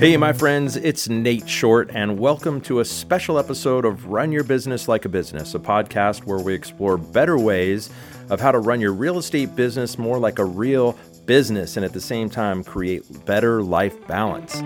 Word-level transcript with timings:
Hey, 0.00 0.16
my 0.16 0.32
friends, 0.32 0.76
it's 0.76 1.08
Nate 1.08 1.48
Short, 1.48 1.90
and 1.92 2.20
welcome 2.20 2.60
to 2.60 2.78
a 2.78 2.84
special 2.84 3.36
episode 3.36 3.84
of 3.84 4.06
Run 4.06 4.30
Your 4.30 4.44
Business 4.44 4.86
Like 4.86 5.04
a 5.04 5.08
Business, 5.08 5.56
a 5.56 5.58
podcast 5.58 6.22
where 6.22 6.38
we 6.38 6.54
explore 6.54 6.96
better 6.96 7.36
ways 7.36 7.90
of 8.30 8.40
how 8.40 8.52
to 8.52 8.60
run 8.60 8.80
your 8.80 8.92
real 8.92 9.18
estate 9.18 9.56
business 9.56 9.98
more 9.98 10.20
like 10.20 10.38
a 10.38 10.44
real 10.44 10.96
business 11.26 11.76
and 11.76 11.84
at 11.84 11.92
the 11.92 12.00
same 12.00 12.30
time 12.30 12.62
create 12.62 13.02
better 13.26 13.60
life 13.60 14.06
balance. 14.06 14.60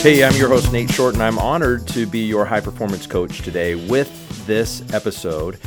Hey, 0.00 0.24
I'm 0.24 0.34
your 0.36 0.48
host, 0.48 0.72
Nate 0.72 0.90
Short, 0.90 1.12
and 1.12 1.22
I'm 1.22 1.38
honored 1.38 1.86
to 1.88 2.06
be 2.06 2.20
your 2.20 2.46
high 2.46 2.60
performance 2.60 3.06
coach 3.06 3.42
today 3.42 3.74
with 3.74 4.46
this 4.46 4.82
episode. 4.94 5.58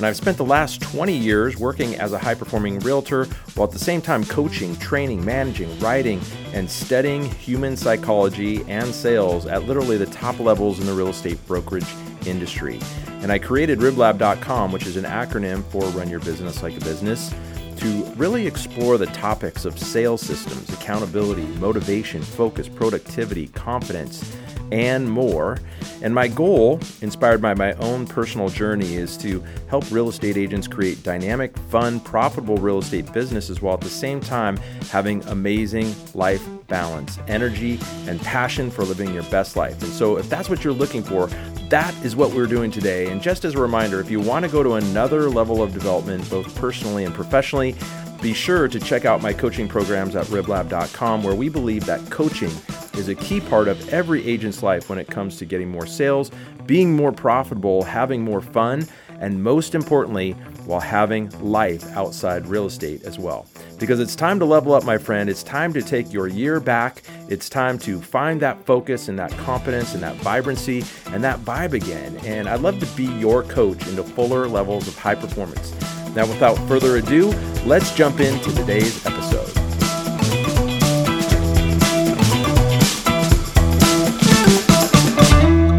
And 0.00 0.06
I've 0.06 0.16
spent 0.16 0.38
the 0.38 0.46
last 0.46 0.80
20 0.80 1.14
years 1.14 1.58
working 1.58 1.94
as 1.96 2.14
a 2.14 2.18
high 2.18 2.34
performing 2.34 2.78
realtor 2.78 3.26
while 3.54 3.66
at 3.66 3.72
the 3.74 3.78
same 3.78 4.00
time 4.00 4.24
coaching, 4.24 4.74
training, 4.76 5.22
managing, 5.22 5.78
writing, 5.78 6.22
and 6.54 6.70
studying 6.70 7.26
human 7.32 7.76
psychology 7.76 8.64
and 8.66 8.94
sales 8.94 9.44
at 9.44 9.64
literally 9.64 9.98
the 9.98 10.06
top 10.06 10.40
levels 10.40 10.80
in 10.80 10.86
the 10.86 10.94
real 10.94 11.08
estate 11.08 11.36
brokerage 11.46 11.84
industry. 12.24 12.80
And 13.20 13.30
I 13.30 13.38
created 13.38 13.80
riblab.com, 13.80 14.72
which 14.72 14.86
is 14.86 14.96
an 14.96 15.04
acronym 15.04 15.62
for 15.64 15.82
Run 15.90 16.08
Your 16.08 16.20
Business 16.20 16.62
Like 16.62 16.78
a 16.78 16.80
Business 16.80 17.34
to 17.76 17.86
really 18.16 18.46
explore 18.46 18.96
the 18.96 19.04
topics 19.04 19.66
of 19.66 19.78
sales 19.78 20.22
systems, 20.22 20.66
accountability, 20.70 21.44
motivation, 21.58 22.22
focus, 22.22 22.70
productivity, 22.70 23.48
confidence, 23.48 24.34
and 24.72 25.10
more. 25.10 25.58
And 26.02 26.14
my 26.14 26.28
goal, 26.28 26.80
inspired 27.02 27.42
by 27.42 27.54
my 27.54 27.74
own 27.74 28.06
personal 28.06 28.48
journey, 28.48 28.94
is 28.94 29.16
to 29.18 29.44
help 29.68 29.90
real 29.90 30.08
estate 30.08 30.36
agents 30.36 30.66
create 30.66 31.02
dynamic, 31.02 31.56
fun, 31.68 32.00
profitable 32.00 32.56
real 32.56 32.78
estate 32.78 33.12
businesses 33.12 33.60
while 33.60 33.74
at 33.74 33.80
the 33.80 33.88
same 33.88 34.20
time 34.20 34.56
having 34.90 35.22
amazing 35.24 35.94
life 36.14 36.46
balance, 36.68 37.18
energy, 37.28 37.78
and 38.06 38.20
passion 38.22 38.70
for 38.70 38.84
living 38.84 39.12
your 39.12 39.24
best 39.24 39.56
life. 39.56 39.82
And 39.82 39.92
so, 39.92 40.16
if 40.16 40.30
that's 40.30 40.48
what 40.48 40.64
you're 40.64 40.72
looking 40.72 41.02
for, 41.02 41.28
that 41.68 41.94
is 42.04 42.16
what 42.16 42.32
we're 42.32 42.46
doing 42.46 42.70
today. 42.70 43.10
And 43.10 43.20
just 43.20 43.44
as 43.44 43.54
a 43.54 43.58
reminder, 43.60 44.00
if 44.00 44.10
you 44.10 44.20
want 44.20 44.44
to 44.44 44.50
go 44.50 44.62
to 44.62 44.74
another 44.74 45.28
level 45.28 45.62
of 45.62 45.72
development, 45.72 46.28
both 46.30 46.52
personally 46.56 47.04
and 47.04 47.14
professionally, 47.14 47.76
be 48.20 48.34
sure 48.34 48.68
to 48.68 48.78
check 48.78 49.04
out 49.04 49.22
my 49.22 49.32
coaching 49.32 49.66
programs 49.68 50.14
at 50.14 50.26
riblab.com, 50.26 51.22
where 51.22 51.34
we 51.34 51.48
believe 51.48 51.86
that 51.86 52.10
coaching 52.10 52.52
is 52.94 53.08
a 53.08 53.14
key 53.14 53.40
part 53.40 53.66
of 53.66 53.88
every 53.92 54.26
agent's 54.26 54.62
life 54.62 54.88
when 54.90 54.98
it 54.98 55.06
comes 55.06 55.36
to 55.38 55.46
getting 55.46 55.70
more 55.70 55.86
sales, 55.86 56.30
being 56.66 56.94
more 56.94 57.12
profitable, 57.12 57.82
having 57.82 58.22
more 58.22 58.40
fun, 58.40 58.86
and 59.20 59.42
most 59.42 59.74
importantly, 59.74 60.32
while 60.66 60.80
having 60.80 61.28
life 61.40 61.84
outside 61.96 62.46
real 62.46 62.66
estate 62.66 63.02
as 63.04 63.18
well. 63.18 63.46
Because 63.78 64.00
it's 64.00 64.14
time 64.14 64.38
to 64.38 64.44
level 64.44 64.74
up, 64.74 64.84
my 64.84 64.98
friend. 64.98 65.30
It's 65.30 65.42
time 65.42 65.72
to 65.72 65.82
take 65.82 66.12
your 66.12 66.26
year 66.26 66.60
back. 66.60 67.02
It's 67.28 67.48
time 67.48 67.78
to 67.80 68.00
find 68.00 68.40
that 68.40 68.64
focus 68.66 69.08
and 69.08 69.18
that 69.18 69.30
confidence 69.38 69.94
and 69.94 70.02
that 70.02 70.16
vibrancy 70.16 70.84
and 71.06 71.24
that 71.24 71.40
vibe 71.40 71.72
again. 71.72 72.18
And 72.24 72.48
I'd 72.48 72.60
love 72.60 72.80
to 72.80 72.86
be 72.96 73.06
your 73.18 73.42
coach 73.42 73.86
into 73.88 74.02
fuller 74.02 74.46
levels 74.46 74.88
of 74.88 74.96
high 74.98 75.14
performance. 75.14 75.74
Now, 76.14 76.26
without 76.26 76.56
further 76.66 76.96
ado, 76.96 77.30
let's 77.64 77.94
jump 77.94 78.18
into 78.18 78.52
today's 78.52 79.06
episode. 79.06 79.48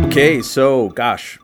Okay, 0.05 0.41
so 0.41 0.89
gosh, 0.89 1.39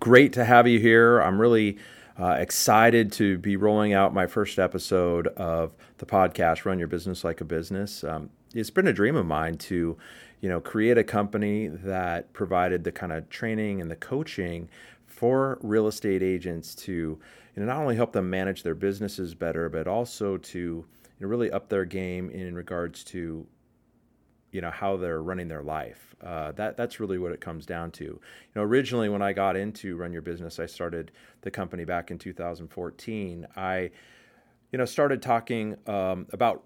great 0.00 0.32
to 0.32 0.44
have 0.44 0.66
you 0.66 0.78
here. 0.80 1.20
I'm 1.20 1.40
really 1.40 1.78
uh, 2.18 2.36
excited 2.38 3.12
to 3.12 3.38
be 3.38 3.56
rolling 3.56 3.92
out 3.92 4.12
my 4.12 4.26
first 4.26 4.58
episode 4.58 5.28
of 5.28 5.72
the 5.98 6.06
podcast, 6.06 6.64
Run 6.64 6.78
Your 6.78 6.88
Business 6.88 7.24
Like 7.24 7.40
a 7.40 7.44
Business. 7.44 8.04
Um, 8.04 8.30
it's 8.54 8.70
been 8.70 8.86
a 8.86 8.92
dream 8.92 9.16
of 9.16 9.26
mine 9.26 9.56
to, 9.58 9.96
you 10.40 10.48
know, 10.48 10.60
create 10.60 10.98
a 10.98 11.04
company 11.04 11.68
that 11.68 12.32
provided 12.32 12.84
the 12.84 12.92
kind 12.92 13.12
of 13.12 13.28
training 13.30 13.80
and 13.80 13.90
the 13.90 13.96
coaching 13.96 14.68
for 15.06 15.58
real 15.62 15.86
estate 15.86 16.22
agents 16.22 16.74
to 16.74 17.18
you 17.54 17.62
know, 17.62 17.66
not 17.66 17.80
only 17.80 17.96
help 17.96 18.12
them 18.12 18.30
manage 18.30 18.62
their 18.62 18.74
businesses 18.74 19.34
better, 19.34 19.68
but 19.68 19.86
also 19.86 20.36
to 20.38 20.58
you 20.58 20.86
know, 21.20 21.28
really 21.28 21.50
up 21.50 21.68
their 21.68 21.84
game 21.84 22.30
in 22.30 22.54
regards 22.54 23.04
to 23.04 23.46
you 24.50 24.60
know 24.60 24.70
how 24.70 24.96
they're 24.96 25.22
running 25.22 25.48
their 25.48 25.62
life. 25.62 26.14
Uh, 26.22 26.52
that 26.52 26.76
that's 26.76 27.00
really 27.00 27.18
what 27.18 27.32
it 27.32 27.40
comes 27.40 27.66
down 27.66 27.90
to. 27.90 28.04
You 28.04 28.20
know, 28.54 28.62
originally 28.62 29.08
when 29.08 29.22
I 29.22 29.32
got 29.32 29.56
into 29.56 29.96
Run 29.96 30.12
Your 30.12 30.22
Business, 30.22 30.58
I 30.58 30.66
started 30.66 31.10
the 31.40 31.50
company 31.50 31.84
back 31.84 32.10
in 32.10 32.18
2014. 32.18 33.46
I, 33.56 33.90
you 34.70 34.78
know, 34.78 34.84
started 34.84 35.20
talking 35.20 35.76
um, 35.86 36.26
about 36.32 36.64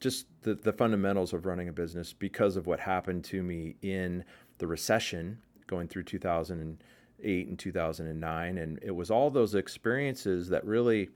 just 0.00 0.26
the, 0.42 0.54
the 0.54 0.72
fundamentals 0.72 1.32
of 1.32 1.46
running 1.46 1.68
a 1.68 1.72
business 1.72 2.12
because 2.12 2.56
of 2.56 2.66
what 2.66 2.80
happened 2.80 3.24
to 3.24 3.42
me 3.42 3.76
in 3.82 4.24
the 4.58 4.66
recession 4.66 5.38
going 5.66 5.88
through 5.88 6.04
2000. 6.04 6.60
And, 6.60 6.78
2008 6.78 6.97
and 7.22 7.58
2009 7.58 8.58
and 8.58 8.78
it 8.82 8.90
was 8.90 9.10
all 9.10 9.30
those 9.30 9.54
experiences 9.54 10.48
that 10.48 10.64
really 10.64 11.08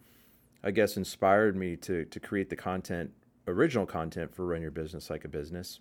i 0.65 0.71
guess 0.71 0.97
inspired 0.97 1.57
me 1.57 1.77
to 1.77 2.05
to 2.07 2.19
create 2.19 2.51
the 2.51 2.57
content 2.57 3.11
original 3.49 3.87
content 3.87 4.35
for 4.35 4.47
run 4.47 4.63
your 4.63 4.71
business 4.71 5.11
like 5.11 5.25
a 5.25 5.29
business 5.29 5.81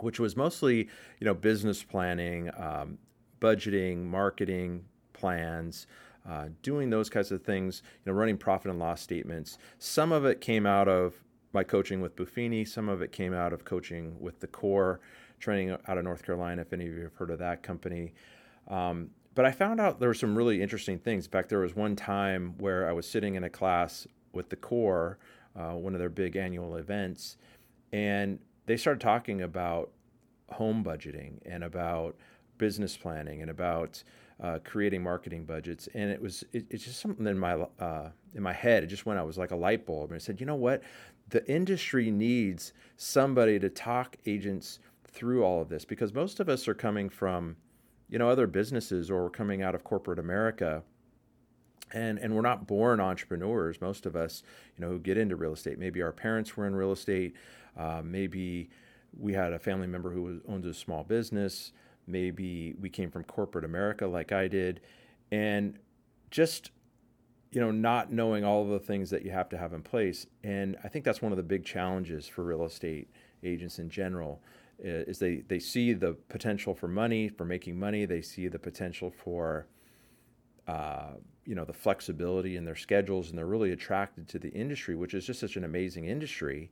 which 0.00 0.18
was 0.18 0.36
mostly 0.36 0.88
you 1.20 1.24
know 1.24 1.34
business 1.34 1.82
planning 1.82 2.50
um, 2.56 2.98
budgeting 3.40 4.04
marketing 4.04 4.84
plans 5.12 5.86
uh, 6.28 6.46
doing 6.62 6.90
those 6.90 7.10
kinds 7.10 7.30
of 7.30 7.42
things 7.42 7.82
you 8.04 8.10
know 8.10 8.18
running 8.18 8.38
profit 8.38 8.70
and 8.70 8.78
loss 8.78 9.02
statements. 9.02 9.58
Some 9.78 10.10
of 10.10 10.24
it 10.24 10.40
came 10.40 10.64
out 10.66 10.88
of 10.88 11.14
my 11.54 11.62
coaching 11.62 12.00
with 12.00 12.16
buffini 12.16 12.66
some 12.66 12.88
of 12.88 13.00
it 13.00 13.12
came 13.12 13.32
out 13.32 13.52
of 13.52 13.64
coaching 13.64 14.16
with 14.18 14.40
the 14.40 14.46
core 14.46 15.00
training 15.38 15.70
out 15.70 15.96
of 15.96 16.02
north 16.02 16.24
carolina 16.24 16.60
if 16.60 16.72
any 16.72 16.86
of 16.86 16.92
you 16.92 17.02
have 17.04 17.14
heard 17.14 17.30
of 17.30 17.38
that 17.38 17.62
company 17.62 18.12
um, 18.68 19.10
but 19.34 19.44
I 19.44 19.50
found 19.50 19.80
out 19.80 19.98
there 19.98 20.08
were 20.08 20.14
some 20.14 20.36
really 20.36 20.62
interesting 20.62 20.98
things. 20.98 21.24
In 21.24 21.30
fact, 21.30 21.48
there 21.48 21.58
was 21.58 21.74
one 21.74 21.96
time 21.96 22.54
where 22.58 22.88
I 22.88 22.92
was 22.92 23.08
sitting 23.08 23.34
in 23.34 23.44
a 23.44 23.50
class 23.50 24.06
with 24.32 24.48
the 24.48 24.56
core, 24.56 25.18
uh, 25.56 25.72
one 25.72 25.94
of 25.94 25.98
their 25.98 26.08
big 26.08 26.36
annual 26.36 26.76
events, 26.76 27.36
and 27.92 28.38
they 28.66 28.76
started 28.76 29.00
talking 29.00 29.42
about 29.42 29.90
home 30.50 30.84
budgeting 30.84 31.38
and 31.44 31.64
about 31.64 32.16
business 32.58 32.96
planning 32.96 33.42
and 33.42 33.50
about 33.50 34.02
uh, 34.42 34.58
creating 34.64 35.02
marketing 35.02 35.44
budgets. 35.44 35.88
And 35.94 36.10
it 36.10 36.20
was 36.20 36.44
it, 36.52 36.66
it's 36.70 36.84
just 36.84 37.00
something 37.00 37.26
in 37.26 37.38
my 37.38 37.54
uh, 37.78 38.10
in 38.34 38.42
my 38.42 38.52
head. 38.52 38.84
It 38.84 38.88
just 38.88 39.06
went. 39.06 39.18
It 39.18 39.26
was 39.26 39.38
like 39.38 39.50
a 39.50 39.56
light 39.56 39.86
bulb. 39.86 40.10
And 40.10 40.16
I 40.16 40.18
said, 40.18 40.40
you 40.40 40.46
know 40.46 40.54
what? 40.54 40.82
The 41.30 41.48
industry 41.50 42.10
needs 42.10 42.72
somebody 42.96 43.58
to 43.58 43.70
talk 43.70 44.16
agents 44.26 44.78
through 45.06 45.44
all 45.44 45.62
of 45.62 45.68
this 45.68 45.84
because 45.84 46.12
most 46.12 46.40
of 46.40 46.48
us 46.48 46.66
are 46.68 46.74
coming 46.74 47.08
from 47.08 47.56
you 48.08 48.18
know 48.18 48.28
other 48.28 48.46
businesses 48.46 49.10
or 49.10 49.24
we're 49.24 49.30
coming 49.30 49.62
out 49.62 49.74
of 49.74 49.84
corporate 49.84 50.18
America. 50.18 50.82
And 51.92 52.18
and 52.18 52.34
we're 52.34 52.42
not 52.42 52.66
born 52.66 52.98
entrepreneurs. 53.00 53.80
Most 53.80 54.06
of 54.06 54.16
us 54.16 54.42
you 54.76 54.84
know 54.84 54.90
who 54.90 54.98
get 54.98 55.16
into 55.16 55.36
real 55.36 55.52
estate 55.52 55.78
maybe 55.78 56.02
our 56.02 56.12
parents 56.12 56.56
were 56.56 56.66
in 56.66 56.74
real 56.74 56.92
estate 56.92 57.34
uh, 57.76 58.02
maybe 58.04 58.70
we 59.18 59.32
had 59.32 59.52
a 59.52 59.58
family 59.58 59.86
member 59.86 60.10
who 60.10 60.40
was, 60.46 60.64
a 60.64 60.74
small 60.74 61.04
business 61.04 61.72
maybe 62.06 62.74
we 62.80 62.90
came 62.90 63.10
from 63.10 63.24
corporate 63.24 63.64
america 63.64 64.06
like 64.06 64.32
i 64.32 64.48
did. 64.48 64.80
And 65.30 65.78
just 66.30 66.70
you 67.52 67.60
know 67.60 67.70
not 67.70 68.12
knowing 68.12 68.44
all 68.44 68.62
of 68.62 68.68
the 68.68 68.78
things 68.78 69.10
that 69.10 69.24
you 69.24 69.30
have 69.30 69.48
to 69.50 69.58
have 69.58 69.72
in 69.72 69.82
place. 69.82 70.26
And 70.42 70.76
i 70.82 70.88
think 70.88 71.04
that's 71.04 71.22
one 71.22 71.32
of 71.32 71.36
the 71.36 71.44
big 71.44 71.64
challenges 71.64 72.26
for 72.26 72.42
real 72.42 72.64
estate 72.64 73.08
agents 73.42 73.78
in 73.78 73.90
general 73.90 74.40
is 74.78 75.18
they, 75.18 75.36
they 75.48 75.58
see 75.58 75.92
the 75.92 76.14
potential 76.28 76.74
for 76.74 76.88
money, 76.88 77.28
for 77.28 77.44
making 77.44 77.78
money. 77.78 78.04
They 78.06 78.22
see 78.22 78.48
the 78.48 78.58
potential 78.58 79.10
for, 79.10 79.66
uh, 80.66 81.12
you 81.44 81.54
know, 81.54 81.64
the 81.64 81.72
flexibility 81.72 82.56
in 82.56 82.64
their 82.64 82.76
schedules, 82.76 83.30
and 83.30 83.38
they're 83.38 83.46
really 83.46 83.72
attracted 83.72 84.28
to 84.28 84.38
the 84.38 84.50
industry, 84.50 84.96
which 84.96 85.14
is 85.14 85.26
just 85.26 85.40
such 85.40 85.56
an 85.56 85.64
amazing 85.64 86.06
industry. 86.06 86.70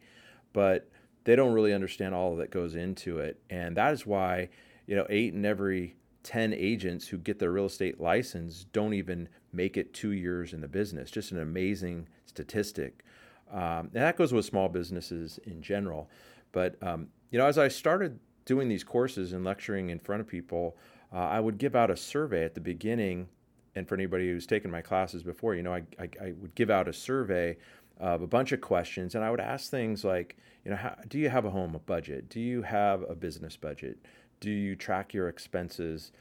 But 0.52 0.88
they 1.24 1.36
don't 1.36 1.52
really 1.52 1.72
understand 1.72 2.14
all 2.14 2.36
that 2.36 2.50
goes 2.50 2.74
into 2.74 3.18
it, 3.18 3.40
and 3.48 3.76
that 3.76 3.92
is 3.92 4.06
why, 4.06 4.48
you 4.86 4.96
know, 4.96 5.06
eight 5.08 5.34
in 5.34 5.44
every 5.44 5.96
ten 6.22 6.52
agents 6.52 7.06
who 7.08 7.18
get 7.18 7.38
their 7.38 7.52
real 7.52 7.66
estate 7.66 8.00
license 8.00 8.66
don't 8.72 8.94
even 8.94 9.28
make 9.52 9.76
it 9.76 9.92
two 9.92 10.12
years 10.12 10.52
in 10.52 10.60
the 10.60 10.68
business. 10.68 11.10
Just 11.10 11.32
an 11.32 11.40
amazing 11.40 12.08
statistic. 12.26 13.04
Um, 13.52 13.90
and 13.92 14.02
that 14.02 14.16
goes 14.16 14.32
with 14.32 14.44
small 14.44 14.68
businesses 14.68 15.38
in 15.44 15.60
general. 15.62 16.08
But 16.52 16.76
um, 16.82 17.08
you 17.32 17.38
know, 17.38 17.46
as 17.46 17.58
I 17.58 17.66
started 17.68 18.20
doing 18.44 18.68
these 18.68 18.84
courses 18.84 19.32
and 19.32 19.42
lecturing 19.42 19.90
in 19.90 19.98
front 19.98 20.20
of 20.20 20.28
people, 20.28 20.76
uh, 21.12 21.16
I 21.16 21.40
would 21.40 21.58
give 21.58 21.74
out 21.74 21.90
a 21.90 21.96
survey 21.96 22.44
at 22.44 22.54
the 22.54 22.60
beginning. 22.60 23.28
And 23.74 23.88
for 23.88 23.94
anybody 23.94 24.28
who's 24.28 24.46
taken 24.46 24.70
my 24.70 24.82
classes 24.82 25.22
before, 25.22 25.54
you 25.54 25.62
know, 25.62 25.72
I, 25.72 25.82
I, 25.98 26.08
I 26.20 26.32
would 26.38 26.54
give 26.54 26.70
out 26.70 26.88
a 26.88 26.92
survey 26.92 27.56
of 27.98 28.20
a 28.20 28.26
bunch 28.26 28.52
of 28.52 28.60
questions, 28.60 29.14
and 29.14 29.24
I 29.24 29.30
would 29.30 29.40
ask 29.40 29.70
things 29.70 30.04
like, 30.04 30.36
you 30.64 30.70
know, 30.70 30.76
how, 30.76 30.94
do 31.08 31.18
you 31.18 31.30
have 31.30 31.44
a 31.44 31.50
home 31.50 31.78
budget? 31.86 32.28
Do 32.28 32.40
you 32.40 32.62
have 32.62 33.02
a 33.08 33.14
business 33.14 33.56
budget? 33.56 33.98
Do 34.40 34.50
you 34.50 34.76
track 34.76 35.14
your 35.14 35.28
expenses 35.28 36.12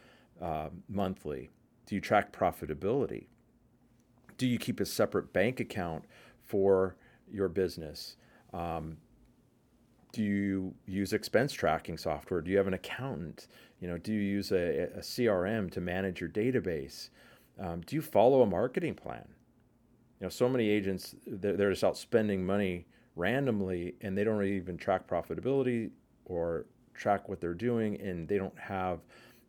uh, 0.42 0.69
monthly? 0.88 1.50
Do 1.88 1.96
you 1.96 2.02
track 2.02 2.31
profitability? 2.31 3.25
Do 4.38 4.48
you 4.48 4.58
keep 4.58 4.80
a 4.80 4.86
separate 4.86 5.34
bank 5.34 5.60
account 5.60 6.06
for 6.46 6.96
your 7.30 7.50
business? 7.50 8.16
Um, 8.54 8.98
do 10.12 10.24
you 10.24 10.74
use 10.86 11.13
expense 11.13 11.54
tracking 11.54 11.98
software? 11.98 12.42
Do 12.42 12.52
you 12.52 12.58
have 12.58 12.68
an 12.68 12.74
accountant? 12.74 13.48
You 13.80 13.88
know, 13.88 13.98
do 13.98 14.13
you 14.13 14.19
use 14.19 14.52
a, 14.52 14.90
a 14.96 15.00
CRM 15.00 15.72
to 15.72 15.81
manage 15.81 16.19
your 16.19 16.30
database? 16.30 17.10
Um, 17.60 17.81
do 17.81 17.96
you 17.96 18.02
follow 18.02 18.42
a 18.42 18.46
marketing 18.46 18.96
plan? 18.96 19.28
You 20.19 20.25
know, 20.25 20.30
so 20.30 20.48
many 20.48 20.69
agents 20.69 21.16
they're, 21.25 21.58
they're 21.58 21.69
just 21.72 21.84
out 21.84 21.98
spending 21.98 22.46
money 22.46 22.86
randomly, 23.16 23.96
and 24.02 24.18
they 24.18 24.24
don't 24.24 24.38
really 24.38 24.56
even 24.56 24.78
track 24.78 25.08
profitability 25.08 25.92
or 26.25 26.66
track 26.94 27.28
what 27.30 27.42
they're 27.42 27.54
doing, 27.54 28.00
and 28.02 28.28
they 28.28 28.38
don't 28.38 28.58
have, 28.58 29.00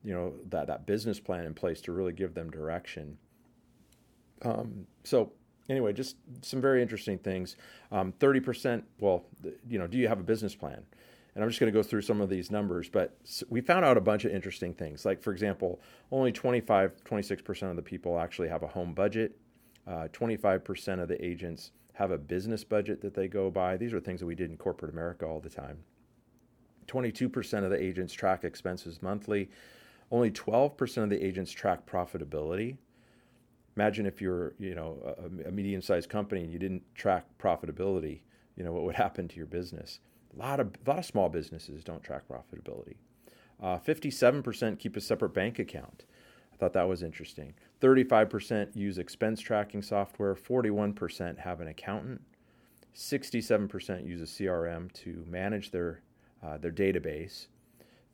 you 0.02 0.12
know, 0.12 0.32
that 0.48 0.66
that 0.66 0.86
business 0.86 1.20
plan 1.20 1.44
in 1.44 1.54
place 1.54 1.80
to 1.82 1.92
really 1.92 2.12
give 2.12 2.34
them 2.34 2.50
direction. 2.50 3.16
Um, 4.42 4.86
so 5.04 5.32
anyway, 5.68 5.92
just 5.92 6.16
some 6.42 6.60
very 6.60 6.82
interesting 6.82 7.18
things. 7.18 7.56
Um, 7.90 8.12
30%, 8.20 8.82
well, 9.00 9.24
you 9.68 9.78
know, 9.78 9.86
do 9.86 9.98
you 9.98 10.08
have 10.08 10.20
a 10.20 10.24
business 10.24 10.54
plan? 10.54 10.82
And 11.34 11.42
I'm 11.42 11.48
just 11.48 11.60
going 11.60 11.72
to 11.72 11.78
go 11.78 11.82
through 11.82 12.02
some 12.02 12.20
of 12.20 12.28
these 12.28 12.50
numbers, 12.50 12.90
but 12.90 13.16
we 13.48 13.62
found 13.62 13.84
out 13.84 13.96
a 13.96 14.02
bunch 14.02 14.26
of 14.26 14.32
interesting 14.32 14.74
things. 14.74 15.06
Like, 15.06 15.22
for 15.22 15.32
example, 15.32 15.80
only 16.10 16.30
25, 16.30 17.04
26% 17.04 17.70
of 17.70 17.76
the 17.76 17.82
people 17.82 18.18
actually 18.18 18.48
have 18.48 18.62
a 18.62 18.66
home 18.66 18.92
budget. 18.92 19.38
Uh, 19.86 20.08
25% 20.12 21.00
of 21.00 21.08
the 21.08 21.24
agents 21.24 21.72
have 21.94 22.10
a 22.10 22.18
business 22.18 22.64
budget 22.64 23.00
that 23.00 23.14
they 23.14 23.28
go 23.28 23.50
by. 23.50 23.76
These 23.76 23.94
are 23.94 24.00
things 24.00 24.20
that 24.20 24.26
we 24.26 24.34
did 24.34 24.50
in 24.50 24.56
corporate 24.56 24.92
America 24.92 25.26
all 25.26 25.40
the 25.40 25.48
time. 25.48 25.78
22% 26.86 27.64
of 27.64 27.70
the 27.70 27.82
agents 27.82 28.12
track 28.12 28.44
expenses 28.44 29.00
monthly. 29.02 29.48
Only 30.10 30.30
12% 30.30 31.02
of 31.02 31.08
the 31.08 31.24
agents 31.24 31.50
track 31.50 31.86
profitability 31.86 32.76
imagine 33.76 34.06
if 34.06 34.20
you're 34.20 34.54
you 34.58 34.74
know 34.74 34.98
a, 35.18 35.48
a 35.48 35.50
medium-sized 35.52 36.08
company 36.08 36.42
and 36.42 36.52
you 36.52 36.58
didn't 36.58 36.82
track 36.94 37.24
profitability 37.38 38.20
you 38.56 38.64
know 38.64 38.72
what 38.72 38.84
would 38.84 38.94
happen 39.06 39.28
to 39.28 39.36
your 39.36 39.46
business. 39.46 40.00
A 40.34 40.38
lot 40.38 40.60
of 40.60 40.68
a 40.86 40.90
lot 40.90 40.98
of 40.98 41.04
small 41.04 41.28
businesses 41.28 41.84
don't 41.84 42.02
track 42.02 42.22
profitability. 42.28 42.96
Uh, 43.62 43.78
57% 43.78 44.78
keep 44.78 44.96
a 44.96 45.00
separate 45.00 45.32
bank 45.34 45.60
account. 45.60 46.04
I 46.52 46.56
thought 46.56 46.72
that 46.72 46.88
was 46.88 47.02
interesting. 47.02 47.54
35% 47.80 48.74
use 48.74 48.98
expense 48.98 49.40
tracking 49.40 49.82
software. 49.82 50.34
41% 50.34 51.38
have 51.38 51.60
an 51.60 51.68
accountant. 51.68 52.20
67% 52.94 54.06
use 54.06 54.20
a 54.20 54.24
crm 54.24 54.92
to 54.92 55.24
manage 55.28 55.70
their 55.70 56.00
uh, 56.42 56.58
their 56.58 56.72
database. 56.72 57.46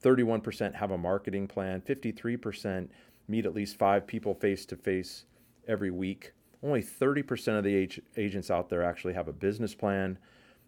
31% 0.03 0.75
have 0.75 0.91
a 0.91 0.99
marketing 0.99 1.49
plan. 1.49 1.81
53% 1.81 2.89
meet 3.27 3.47
at 3.47 3.55
least 3.55 3.77
five 3.77 4.07
people 4.07 4.35
face 4.35 4.65
to 4.67 4.77
face 4.77 5.25
every 5.69 5.91
week. 5.91 6.33
Only 6.63 6.83
30% 6.83 7.59
of 7.59 7.65
the 7.65 7.85
ag- 7.85 8.03
agents 8.17 8.51
out 8.51 8.69
there 8.69 8.83
actually 8.83 9.15
have 9.15 9.29
a 9.29 9.33
business 9.33 9.75
plan. 9.75 10.19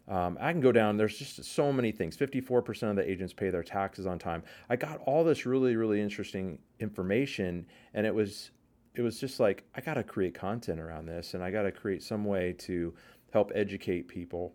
Um, 0.09 0.39
I 0.41 0.53
can 0.53 0.61
go 0.61 0.73
down. 0.73 0.97
There's 0.97 1.19
just 1.19 1.43
so 1.45 1.73
many 1.73 1.93
things. 1.93 2.17
54% 2.17 2.91
of 2.91 2.97
the 2.97 3.09
agents 3.09 3.33
pay 3.33 3.51
their 3.51 3.63
taxes 3.63 4.07
on 4.07 4.19
time. 4.19 4.43
I 4.69 4.77
got 4.77 5.01
all 5.07 5.25
this 5.25 5.47
really, 5.47 5.77
really 5.77 6.01
interesting 6.01 6.59
information, 6.81 7.67
and 7.95 8.07
it 8.07 8.15
was, 8.15 8.51
it 8.95 9.03
was 9.03 9.21
just 9.21 9.41
like 9.41 9.65
I 9.75 9.81
got 9.81 9.95
to 9.95 10.03
create 10.03 10.35
content 10.35 10.81
around 10.81 11.07
this, 11.07 11.35
and 11.35 11.43
I 11.43 11.51
got 11.51 11.63
to 11.63 11.73
create 11.73 12.03
some 12.03 12.25
way 12.25 12.55
to 12.59 12.93
help 13.33 13.53
educate 13.55 14.09
people, 14.09 14.53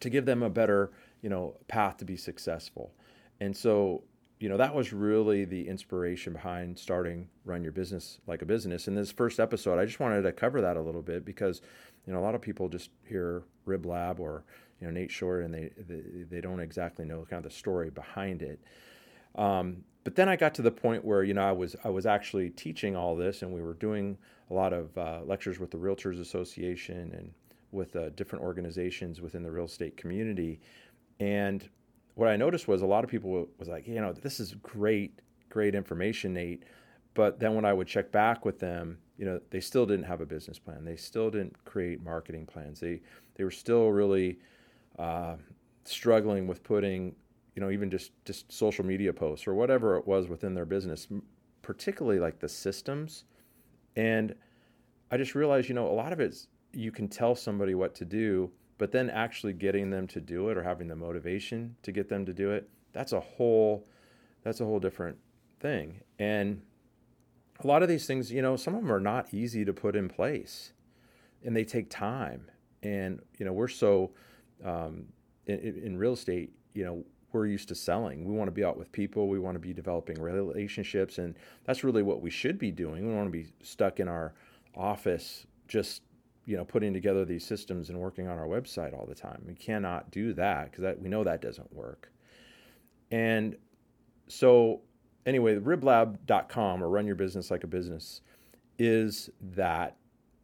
to 0.00 0.08
give 0.08 0.24
them 0.24 0.42
a 0.42 0.50
better, 0.50 0.92
you 1.20 1.28
know, 1.28 1.56
path 1.68 1.98
to 1.98 2.04
be 2.04 2.16
successful. 2.16 2.94
And 3.40 3.54
so 3.54 4.02
you 4.44 4.50
know 4.50 4.58
that 4.58 4.74
was 4.74 4.92
really 4.92 5.46
the 5.46 5.66
inspiration 5.66 6.34
behind 6.34 6.78
starting 6.78 7.26
run 7.46 7.62
your 7.62 7.72
business 7.72 8.20
like 8.26 8.42
a 8.42 8.44
business. 8.44 8.86
In 8.88 8.94
this 8.94 9.10
first 9.10 9.40
episode 9.40 9.78
i 9.78 9.86
just 9.86 10.00
wanted 10.00 10.20
to 10.20 10.32
cover 10.32 10.60
that 10.60 10.76
a 10.76 10.82
little 10.82 11.00
bit 11.00 11.24
because 11.24 11.62
you 12.06 12.12
know 12.12 12.18
a 12.18 12.20
lot 12.20 12.34
of 12.34 12.42
people 12.42 12.68
just 12.68 12.90
hear 13.08 13.44
rib 13.64 13.86
lab 13.86 14.20
or 14.20 14.44
you 14.82 14.86
know 14.86 14.92
nate 14.92 15.10
short 15.10 15.44
and 15.44 15.54
they 15.54 15.70
they, 15.88 16.02
they 16.28 16.40
don't 16.42 16.60
exactly 16.60 17.06
know 17.06 17.24
kind 17.24 17.42
of 17.42 17.50
the 17.50 17.56
story 17.56 17.88
behind 17.88 18.42
it. 18.42 18.60
Um, 19.34 19.78
but 20.04 20.14
then 20.14 20.28
i 20.28 20.36
got 20.36 20.54
to 20.56 20.62
the 20.62 20.70
point 20.70 21.02
where 21.02 21.24
you 21.24 21.32
know 21.32 21.48
i 21.48 21.52
was 21.52 21.74
i 21.82 21.88
was 21.88 22.04
actually 22.04 22.50
teaching 22.50 22.94
all 22.94 23.16
this 23.16 23.40
and 23.40 23.50
we 23.50 23.62
were 23.62 23.72
doing 23.72 24.18
a 24.50 24.54
lot 24.54 24.74
of 24.74 24.96
uh, 24.98 25.20
lectures 25.24 25.58
with 25.58 25.70
the 25.70 25.78
realtors 25.78 26.20
association 26.20 27.14
and 27.14 27.32
with 27.72 27.96
uh, 27.96 28.10
different 28.10 28.44
organizations 28.44 29.22
within 29.22 29.42
the 29.42 29.50
real 29.50 29.64
estate 29.64 29.96
community. 29.96 30.60
And 31.18 31.66
what 32.14 32.28
I 32.28 32.36
noticed 32.36 32.68
was 32.68 32.82
a 32.82 32.86
lot 32.86 33.04
of 33.04 33.10
people 33.10 33.48
was 33.58 33.68
like, 33.68 33.86
you 33.86 34.00
know, 34.00 34.12
this 34.12 34.40
is 34.40 34.54
great, 34.62 35.20
great 35.48 35.74
information, 35.74 36.34
Nate. 36.34 36.64
But 37.14 37.38
then 37.38 37.54
when 37.54 37.64
I 37.64 37.72
would 37.72 37.86
check 37.86 38.10
back 38.12 38.44
with 38.44 38.58
them, 38.58 38.98
you 39.16 39.24
know, 39.24 39.40
they 39.50 39.60
still 39.60 39.86
didn't 39.86 40.04
have 40.06 40.20
a 40.20 40.26
business 40.26 40.58
plan. 40.58 40.84
They 40.84 40.96
still 40.96 41.30
didn't 41.30 41.64
create 41.64 42.02
marketing 42.02 42.46
plans. 42.46 42.80
They 42.80 43.00
they 43.36 43.44
were 43.44 43.50
still 43.50 43.90
really 43.90 44.38
uh, 44.98 45.36
struggling 45.84 46.46
with 46.46 46.62
putting, 46.62 47.14
you 47.54 47.62
know, 47.62 47.70
even 47.70 47.90
just 47.90 48.12
just 48.24 48.50
social 48.50 48.84
media 48.84 49.12
posts 49.12 49.46
or 49.46 49.54
whatever 49.54 49.96
it 49.96 50.06
was 50.06 50.28
within 50.28 50.54
their 50.54 50.64
business, 50.64 51.06
particularly 51.62 52.18
like 52.18 52.40
the 52.40 52.48
systems. 52.48 53.24
And 53.96 54.34
I 55.10 55.16
just 55.16 55.36
realized, 55.36 55.68
you 55.68 55.74
know, 55.76 55.86
a 55.86 55.94
lot 55.94 56.12
of 56.12 56.18
it's 56.18 56.48
you 56.72 56.90
can 56.90 57.06
tell 57.06 57.36
somebody 57.36 57.76
what 57.76 57.94
to 57.94 58.04
do 58.04 58.50
but 58.78 58.92
then 58.92 59.10
actually 59.10 59.52
getting 59.52 59.90
them 59.90 60.06
to 60.08 60.20
do 60.20 60.48
it 60.48 60.56
or 60.56 60.62
having 60.62 60.88
the 60.88 60.96
motivation 60.96 61.76
to 61.82 61.92
get 61.92 62.08
them 62.08 62.26
to 62.26 62.32
do 62.32 62.50
it, 62.50 62.68
that's 62.92 63.12
a 63.12 63.20
whole 63.20 63.86
that's 64.42 64.60
a 64.60 64.64
whole 64.64 64.78
different 64.78 65.16
thing. 65.60 66.00
And 66.18 66.60
a 67.62 67.66
lot 67.66 67.82
of 67.82 67.88
these 67.88 68.06
things, 68.06 68.30
you 68.30 68.42
know, 68.42 68.56
some 68.56 68.74
of 68.74 68.82
them 68.82 68.92
are 68.92 69.00
not 69.00 69.32
easy 69.32 69.64
to 69.64 69.72
put 69.72 69.96
in 69.96 70.08
place 70.08 70.72
and 71.44 71.56
they 71.56 71.64
take 71.64 71.88
time. 71.88 72.50
And, 72.82 73.20
you 73.38 73.46
know, 73.46 73.52
we're 73.52 73.68
so 73.68 74.12
um, 74.64 75.06
in, 75.46 75.58
in 75.58 75.96
real 75.96 76.12
estate, 76.12 76.52
you 76.74 76.84
know, 76.84 77.04
we're 77.32 77.46
used 77.46 77.68
to 77.68 77.74
selling. 77.74 78.24
We 78.24 78.34
want 78.34 78.48
to 78.48 78.52
be 78.52 78.64
out 78.64 78.76
with 78.76 78.92
people. 78.92 79.28
We 79.28 79.38
want 79.38 79.56
to 79.56 79.60
be 79.60 79.72
developing 79.72 80.20
relationships. 80.20 81.18
And 81.18 81.36
that's 81.64 81.82
really 81.82 82.02
what 82.02 82.20
we 82.20 82.30
should 82.30 82.58
be 82.58 82.70
doing. 82.70 83.02
We 83.02 83.08
don't 83.08 83.16
want 83.16 83.32
to 83.32 83.38
be 83.38 83.48
stuck 83.62 83.98
in 83.98 84.08
our 84.08 84.34
office 84.76 85.46
just 85.66 86.02
you 86.46 86.56
know 86.56 86.64
putting 86.64 86.92
together 86.92 87.24
these 87.24 87.44
systems 87.44 87.88
and 87.90 87.98
working 87.98 88.28
on 88.28 88.38
our 88.38 88.46
website 88.46 88.92
all 88.92 89.06
the 89.06 89.14
time. 89.14 89.42
We 89.46 89.54
cannot 89.54 90.10
do 90.10 90.32
that 90.34 90.70
because 90.70 90.96
we 91.00 91.08
know 91.08 91.24
that 91.24 91.40
doesn't 91.40 91.72
work. 91.72 92.10
And 93.10 93.56
so 94.28 94.80
anyway, 95.26 95.56
riblab.com 95.56 96.82
or 96.82 96.88
run 96.88 97.06
your 97.06 97.16
business 97.16 97.50
like 97.50 97.64
a 97.64 97.68
business 97.68 98.20
is 98.78 99.30
that 99.40 99.96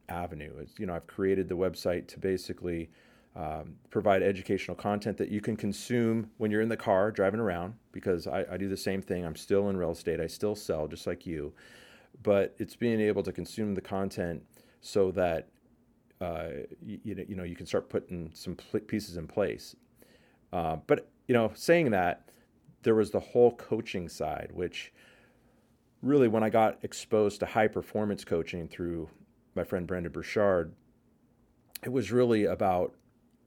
avenue. 0.08 0.52
It's, 0.58 0.78
you 0.78 0.86
know, 0.86 0.94
I've 0.94 1.06
created 1.06 1.48
the 1.48 1.56
website 1.56 2.08
to 2.08 2.18
basically 2.18 2.90
um, 3.36 3.76
provide 3.90 4.22
educational 4.22 4.76
content 4.76 5.16
that 5.18 5.28
you 5.28 5.40
can 5.40 5.56
consume 5.56 6.30
when 6.38 6.50
you're 6.50 6.60
in 6.60 6.68
the 6.68 6.76
car 6.76 7.10
driving 7.10 7.40
around 7.40 7.74
because 7.92 8.26
I, 8.26 8.44
I 8.50 8.56
do 8.56 8.68
the 8.68 8.76
same 8.76 9.02
thing. 9.02 9.24
I'm 9.24 9.36
still 9.36 9.68
in 9.68 9.76
real 9.76 9.92
estate. 9.92 10.20
I 10.20 10.26
still 10.26 10.56
sell 10.56 10.88
just 10.88 11.06
like 11.06 11.26
you, 11.26 11.52
but 12.22 12.54
it's 12.58 12.74
being 12.74 13.00
able 13.00 13.22
to 13.22 13.32
consume 13.32 13.74
the 13.74 13.80
content 13.80 14.42
so 14.80 15.10
that 15.12 15.48
uh, 16.20 16.48
you, 16.84 16.98
you, 17.04 17.34
know 17.34 17.44
you 17.44 17.56
can 17.56 17.66
start 17.66 17.88
putting 17.88 18.30
some 18.34 18.54
pieces 18.86 19.16
in 19.16 19.26
place. 19.26 19.74
Uh, 20.52 20.76
but 20.86 21.08
you 21.26 21.34
know, 21.34 21.52
saying 21.54 21.90
that, 21.92 22.28
there 22.82 22.94
was 22.94 23.10
the 23.10 23.20
whole 23.20 23.54
coaching 23.56 24.08
side, 24.08 24.50
which 24.52 24.92
really, 26.02 26.28
when 26.28 26.42
I 26.42 26.50
got 26.50 26.78
exposed 26.82 27.40
to 27.40 27.46
high 27.46 27.68
performance 27.68 28.24
coaching 28.24 28.68
through 28.68 29.08
my 29.54 29.64
friend 29.64 29.86
Brendon 29.86 30.12
Burchard, 30.12 30.74
it 31.82 31.92
was 31.92 32.12
really 32.12 32.44
about, 32.44 32.94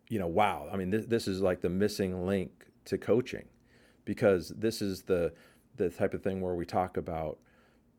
you 0.09 0.19
know, 0.19 0.27
wow. 0.27 0.67
I 0.71 0.77
mean, 0.77 0.89
this, 0.89 1.05
this 1.05 1.27
is 1.27 1.41
like 1.41 1.61
the 1.61 1.69
missing 1.69 2.25
link 2.25 2.51
to 2.85 2.97
coaching, 2.97 3.45
because 4.05 4.49
this 4.49 4.81
is 4.81 5.03
the 5.03 5.33
the 5.75 5.89
type 5.89 6.13
of 6.13 6.21
thing 6.21 6.39
where 6.39 6.53
we 6.53 6.65
talk 6.65 6.97
about 6.97 7.39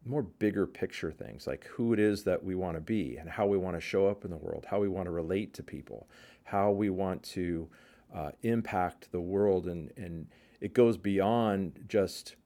more 0.07 0.23
bigger 0.23 0.67
picture 0.67 1.11
things 1.11 1.47
like 1.47 1.65
who 1.67 1.93
it 1.93 1.99
is 1.99 2.25
that 2.25 2.43
we 2.43 2.55
want 2.55 2.77
to 2.77 2.81
be 2.81 3.17
and 3.17 3.29
how 3.29 3.47
we 3.47 3.57
want 3.57 3.77
to 3.77 3.81
show 3.81 4.07
up 4.07 4.25
in 4.25 4.31
the 4.31 4.37
world, 4.37 4.67
how 4.69 4.81
we 4.81 4.89
want 4.89 5.07
to 5.07 5.11
relate 5.11 5.55
to 5.55 5.63
people, 5.63 6.09
how 6.45 6.71
we 6.71 6.91
want 6.91 7.23
to 7.23 7.69
uh, 8.15 8.31
impact 8.43 9.11
the 9.13 9.21
world. 9.21 9.67
And, 9.67 9.91
and 9.97 10.27
it 10.61 10.75
goes 10.75 10.97
beyond 10.97 11.85
just 11.89 12.37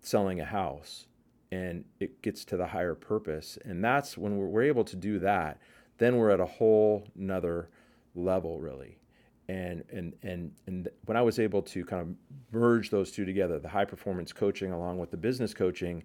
selling 0.00 0.40
a 0.40 0.44
house 0.44 1.06
and 1.52 1.84
it 2.00 2.22
gets 2.22 2.44
to 2.46 2.56
the 2.56 2.66
higher 2.66 2.94
purpose. 2.94 3.58
And 3.64 3.84
that's 3.84 4.18
when 4.18 4.36
we're, 4.36 4.46
we're 4.46 4.62
able 4.62 4.84
to 4.84 4.96
do 4.96 5.18
that, 5.20 5.58
then 5.98 6.16
we're 6.16 6.30
at 6.30 6.40
a 6.40 6.46
whole 6.46 7.06
nother 7.14 7.68
level, 8.14 8.60
really. 8.60 8.98
And, 9.46 9.84
and 9.92 10.14
and 10.22 10.52
and 10.66 10.88
when 11.04 11.18
I 11.18 11.22
was 11.22 11.38
able 11.38 11.60
to 11.60 11.84
kind 11.84 12.00
of 12.00 12.08
merge 12.50 12.88
those 12.88 13.12
two 13.12 13.26
together, 13.26 13.58
the 13.58 13.68
high 13.68 13.84
performance 13.84 14.32
coaching 14.32 14.72
along 14.72 14.96
with 14.98 15.10
the 15.10 15.18
business 15.18 15.52
coaching, 15.52 16.02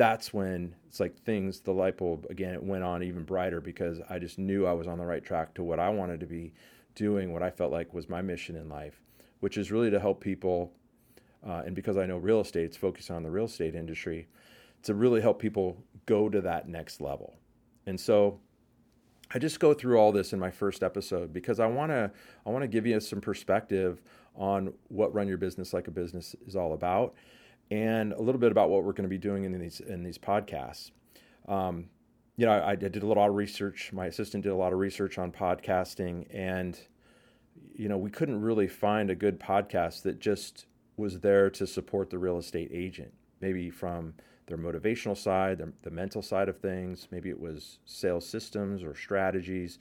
that's 0.00 0.32
when 0.32 0.74
it's 0.88 0.98
like 0.98 1.14
things 1.24 1.60
the 1.60 1.72
light 1.72 1.98
bulb 1.98 2.26
again 2.30 2.54
it 2.54 2.62
went 2.62 2.82
on 2.82 3.02
even 3.02 3.22
brighter 3.22 3.60
because 3.60 4.00
i 4.08 4.18
just 4.18 4.38
knew 4.38 4.66
i 4.66 4.72
was 4.72 4.86
on 4.86 4.96
the 4.96 5.04
right 5.04 5.24
track 5.24 5.52
to 5.52 5.62
what 5.62 5.78
i 5.78 5.90
wanted 5.90 6.18
to 6.18 6.26
be 6.26 6.52
doing 6.94 7.32
what 7.32 7.42
i 7.42 7.50
felt 7.50 7.70
like 7.70 7.92
was 7.92 8.08
my 8.08 8.22
mission 8.22 8.56
in 8.56 8.68
life 8.68 9.02
which 9.40 9.58
is 9.58 9.70
really 9.70 9.90
to 9.90 10.00
help 10.00 10.20
people 10.20 10.72
uh, 11.46 11.62
and 11.66 11.76
because 11.76 11.98
i 11.98 12.06
know 12.06 12.16
real 12.16 12.40
estate's 12.40 12.76
focused 12.76 13.10
on 13.10 13.22
the 13.22 13.30
real 13.30 13.44
estate 13.44 13.74
industry 13.74 14.26
to 14.82 14.94
really 14.94 15.20
help 15.20 15.38
people 15.38 15.76
go 16.06 16.28
to 16.28 16.40
that 16.40 16.68
next 16.68 17.00
level. 17.00 17.34
And 17.86 17.98
so 17.98 18.40
I 19.32 19.38
just 19.38 19.60
go 19.60 19.74
through 19.74 19.98
all 19.98 20.12
this 20.12 20.32
in 20.32 20.38
my 20.38 20.50
first 20.50 20.82
episode 20.82 21.32
because 21.32 21.60
I 21.60 21.66
want 21.66 21.92
to 21.92 22.10
I 22.46 22.50
want 22.50 22.62
to 22.62 22.68
give 22.68 22.86
you 22.86 22.98
some 23.00 23.20
perspective 23.20 24.02
on 24.34 24.72
what 24.88 25.14
run 25.14 25.28
your 25.28 25.38
business 25.38 25.72
like 25.72 25.88
a 25.88 25.90
business 25.90 26.34
is 26.46 26.56
all 26.56 26.72
about, 26.72 27.14
and 27.70 28.12
a 28.12 28.20
little 28.20 28.40
bit 28.40 28.50
about 28.52 28.70
what 28.70 28.84
we're 28.84 28.92
going 28.92 29.04
to 29.04 29.08
be 29.08 29.18
doing 29.18 29.44
in 29.44 29.58
these 29.58 29.80
in 29.80 30.02
these 30.02 30.18
podcasts. 30.18 30.90
Um, 31.48 31.86
you 32.36 32.46
know, 32.46 32.52
I, 32.52 32.70
I, 32.70 32.76
did 32.76 33.02
a 33.02 33.06
lot 33.06 33.28
of 33.28 33.34
research. 33.34 33.92
My 33.92 34.06
assistant 34.06 34.44
did 34.44 34.52
a 34.52 34.56
lot 34.56 34.72
of 34.72 34.78
research 34.78 35.18
on 35.18 35.30
podcasting, 35.30 36.26
and 36.32 36.78
you 37.74 37.88
know, 37.88 37.98
we 37.98 38.10
couldn't 38.10 38.40
really 38.40 38.68
find 38.68 39.10
a 39.10 39.14
good 39.14 39.38
podcast 39.38 40.02
that 40.02 40.20
just 40.20 40.66
was 40.96 41.20
there 41.20 41.50
to 41.50 41.66
support 41.66 42.10
the 42.10 42.18
real 42.18 42.38
estate 42.38 42.70
agent. 42.72 43.12
Maybe 43.40 43.70
from 43.70 44.14
their 44.46 44.58
motivational 44.58 45.16
side, 45.16 45.58
the, 45.58 45.72
the 45.82 45.90
mental 45.90 46.22
side 46.22 46.48
of 46.48 46.58
things. 46.58 47.08
Maybe 47.10 47.30
it 47.30 47.40
was 47.40 47.78
sales 47.86 48.28
systems 48.28 48.82
or 48.82 48.94
strategies. 48.94 49.78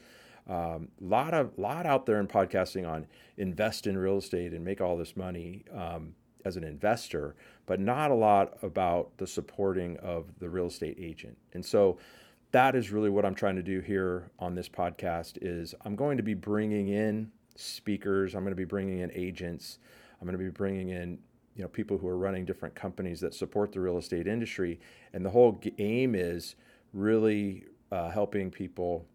A 0.48 0.54
um, 0.54 0.88
lot 1.00 1.34
of 1.34 1.58
lot 1.58 1.86
out 1.86 2.06
there 2.06 2.20
in 2.20 2.28
podcasting 2.28 2.88
on 2.88 3.06
invest 3.38 3.86
in 3.88 3.98
real 3.98 4.18
estate 4.18 4.54
and 4.54 4.64
make 4.64 4.82
all 4.82 4.98
this 4.98 5.16
money 5.16 5.64
um, 5.74 6.16
as 6.50 6.58
an 6.58 6.64
investor, 6.64 7.36
but 7.68 7.80
not 7.80 8.12
a 8.12 8.16
lot 8.16 8.58
about 8.64 9.16
the 9.18 9.28
supporting 9.28 9.96
of 9.98 10.26
the 10.40 10.50
real 10.50 10.66
estate 10.66 10.98
agent. 11.00 11.38
And 11.54 11.64
so 11.64 11.98
that 12.52 12.76
is 12.76 12.92
really 12.92 13.10
what 13.10 13.26
I'm 13.26 13.36
trying 13.36 13.56
to 13.56 13.64
do 13.64 13.80
here 13.80 14.32
on 14.40 14.56
this 14.56 14.68
podcast 14.68 15.38
is 15.42 15.76
I'm 15.86 15.96
going 15.96 16.18
to 16.18 16.24
be 16.24 16.34
bringing 16.34 16.90
in 16.90 17.32
speakers, 17.56 18.34
I'm 18.34 18.44
going 18.44 18.52
to 18.52 18.56
be 18.56 18.66
bringing 18.66 19.00
in 19.00 19.12
agents, 19.14 19.78
I'm 20.20 20.26
going 20.26 20.38
to 20.38 20.44
be 20.44 20.50
bringing 20.50 20.90
in 20.90 21.20
you 21.56 21.64
know 21.64 21.68
people 21.70 21.98
who 21.98 22.08
are 22.08 22.18
running 22.18 22.46
different 22.46 22.74
companies 22.74 23.20
that 23.20 23.34
support 23.34 23.72
the 23.72 23.80
real 23.80 23.98
estate 23.98 24.28
industry, 24.28 24.80
and 25.14 25.24
the 25.24 25.30
whole 25.30 25.62
aim 25.78 26.16
is 26.16 26.56
really 26.94 27.66
uh, 27.92 28.10
helping 28.10 28.50
people 28.50 29.06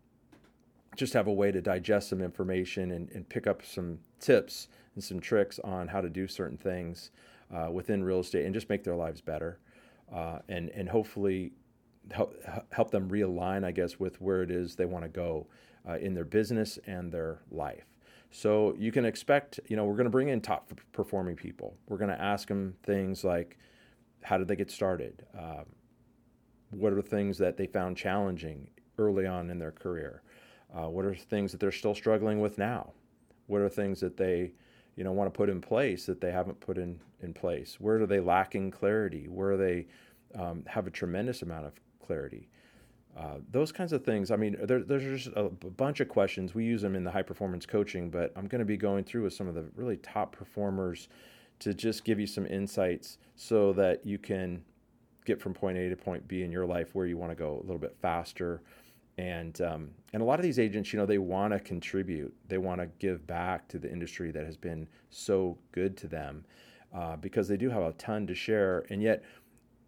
just 0.96 1.12
have 1.12 1.26
a 1.26 1.32
way 1.32 1.50
to 1.50 1.60
digest 1.60 2.08
some 2.08 2.20
information 2.20 2.92
and, 2.92 3.10
and, 3.10 3.28
pick 3.28 3.48
up 3.48 3.64
some 3.64 3.98
tips 4.24 4.68
and 4.94 5.04
some 5.04 5.20
tricks 5.20 5.58
on 5.64 5.88
how 5.88 6.00
to 6.00 6.08
do 6.08 6.26
certain 6.26 6.56
things 6.56 7.10
uh, 7.54 7.70
within 7.70 8.02
real 8.02 8.20
estate 8.20 8.44
and 8.44 8.54
just 8.54 8.68
make 8.68 8.84
their 8.84 8.96
lives 8.96 9.20
better, 9.20 9.58
uh, 10.14 10.38
and 10.48 10.70
and 10.70 10.88
hopefully 10.88 11.52
help 12.10 12.34
help 12.72 12.90
them 12.90 13.08
realign, 13.08 13.64
I 13.64 13.72
guess, 13.72 14.00
with 14.00 14.20
where 14.20 14.42
it 14.42 14.50
is 14.50 14.76
they 14.76 14.86
want 14.86 15.04
to 15.04 15.08
go 15.08 15.46
uh, 15.88 15.98
in 15.98 16.14
their 16.14 16.24
business 16.24 16.78
and 16.86 17.12
their 17.12 17.40
life. 17.50 17.84
So 18.30 18.74
you 18.76 18.90
can 18.90 19.04
expect, 19.04 19.60
you 19.68 19.76
know, 19.76 19.84
we're 19.84 19.94
going 19.94 20.06
to 20.06 20.10
bring 20.10 20.28
in 20.28 20.40
top 20.40 20.72
performing 20.92 21.36
people. 21.36 21.76
We're 21.88 21.98
going 21.98 22.10
to 22.10 22.20
ask 22.20 22.48
them 22.48 22.74
things 22.82 23.22
like, 23.22 23.58
how 24.22 24.38
did 24.38 24.48
they 24.48 24.56
get 24.56 24.72
started? 24.72 25.24
Um, 25.38 25.66
what 26.70 26.92
are 26.92 26.96
the 26.96 27.02
things 27.02 27.38
that 27.38 27.56
they 27.56 27.66
found 27.68 27.96
challenging 27.96 28.68
early 28.98 29.26
on 29.26 29.50
in 29.50 29.58
their 29.60 29.70
career? 29.70 30.22
Uh, 30.76 30.88
what 30.88 31.04
are 31.04 31.14
things 31.14 31.52
that 31.52 31.60
they're 31.60 31.70
still 31.70 31.94
struggling 31.94 32.40
with 32.40 32.58
now? 32.58 32.92
What 33.46 33.60
are 33.60 33.68
things 33.68 34.00
that 34.00 34.16
they, 34.16 34.52
you 34.96 35.04
know, 35.04 35.12
want 35.12 35.32
to 35.32 35.36
put 35.36 35.50
in 35.50 35.60
place 35.60 36.06
that 36.06 36.20
they 36.20 36.32
haven't 36.32 36.60
put 36.60 36.78
in 36.78 37.00
in 37.22 37.34
place? 37.34 37.76
Where 37.78 38.00
are 38.02 38.06
they 38.06 38.20
lacking 38.20 38.70
clarity? 38.70 39.26
Where 39.28 39.56
they 39.56 39.86
um, 40.34 40.64
have 40.66 40.86
a 40.86 40.90
tremendous 40.90 41.42
amount 41.42 41.66
of 41.66 41.72
clarity? 42.04 42.48
Uh, 43.16 43.38
those 43.50 43.70
kinds 43.70 43.92
of 43.92 44.04
things. 44.04 44.30
I 44.30 44.36
mean, 44.36 44.56
there, 44.60 44.82
there's 44.82 45.22
just 45.22 45.36
a 45.36 45.44
bunch 45.44 46.00
of 46.00 46.08
questions. 46.08 46.54
We 46.54 46.64
use 46.64 46.82
them 46.82 46.96
in 46.96 47.04
the 47.04 47.10
high 47.12 47.22
performance 47.22 47.64
coaching, 47.64 48.10
but 48.10 48.32
I'm 48.34 48.48
going 48.48 48.58
to 48.58 48.64
be 48.64 48.76
going 48.76 49.04
through 49.04 49.22
with 49.22 49.32
some 49.32 49.46
of 49.46 49.54
the 49.54 49.66
really 49.76 49.98
top 49.98 50.34
performers 50.34 51.08
to 51.60 51.72
just 51.72 52.04
give 52.04 52.18
you 52.18 52.26
some 52.26 52.46
insights 52.46 53.18
so 53.36 53.72
that 53.74 54.04
you 54.04 54.18
can 54.18 54.64
get 55.24 55.40
from 55.40 55.54
point 55.54 55.78
A 55.78 55.88
to 55.88 55.96
point 55.96 56.26
B 56.26 56.42
in 56.42 56.50
your 56.50 56.66
life 56.66 56.94
where 56.94 57.06
you 57.06 57.16
want 57.16 57.30
to 57.30 57.36
go 57.36 57.54
a 57.54 57.64
little 57.64 57.78
bit 57.78 57.96
faster. 58.02 58.62
And 59.16 59.60
um, 59.60 59.90
and 60.12 60.22
a 60.22 60.24
lot 60.24 60.40
of 60.40 60.42
these 60.42 60.58
agents, 60.58 60.92
you 60.92 60.98
know, 60.98 61.06
they 61.06 61.18
want 61.18 61.52
to 61.52 61.60
contribute. 61.60 62.34
They 62.48 62.58
want 62.58 62.80
to 62.80 62.86
give 62.98 63.26
back 63.26 63.68
to 63.68 63.78
the 63.78 63.90
industry 63.90 64.32
that 64.32 64.44
has 64.44 64.56
been 64.56 64.88
so 65.10 65.56
good 65.70 65.96
to 65.98 66.08
them 66.08 66.44
uh, 66.92 67.16
because 67.16 67.46
they 67.46 67.56
do 67.56 67.70
have 67.70 67.82
a 67.82 67.92
ton 67.92 68.26
to 68.26 68.34
share. 68.34 68.84
And 68.90 69.00
yet, 69.02 69.22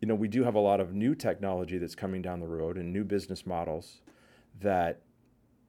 you 0.01 0.09
know, 0.09 0.15
we 0.15 0.29
do 0.29 0.45
have 0.45 0.55
a 0.55 0.61
lot 0.61 0.81
of 0.81 0.95
new 0.95 1.15
technology 1.15 1.79
that's 1.79 1.95
coming 1.95 2.23
down 2.23 2.39
the 2.39 2.47
road 2.47 2.77
and 2.77 2.93
new 2.93 3.05
business 3.05 3.47
models 3.47 4.01
that 4.61 5.01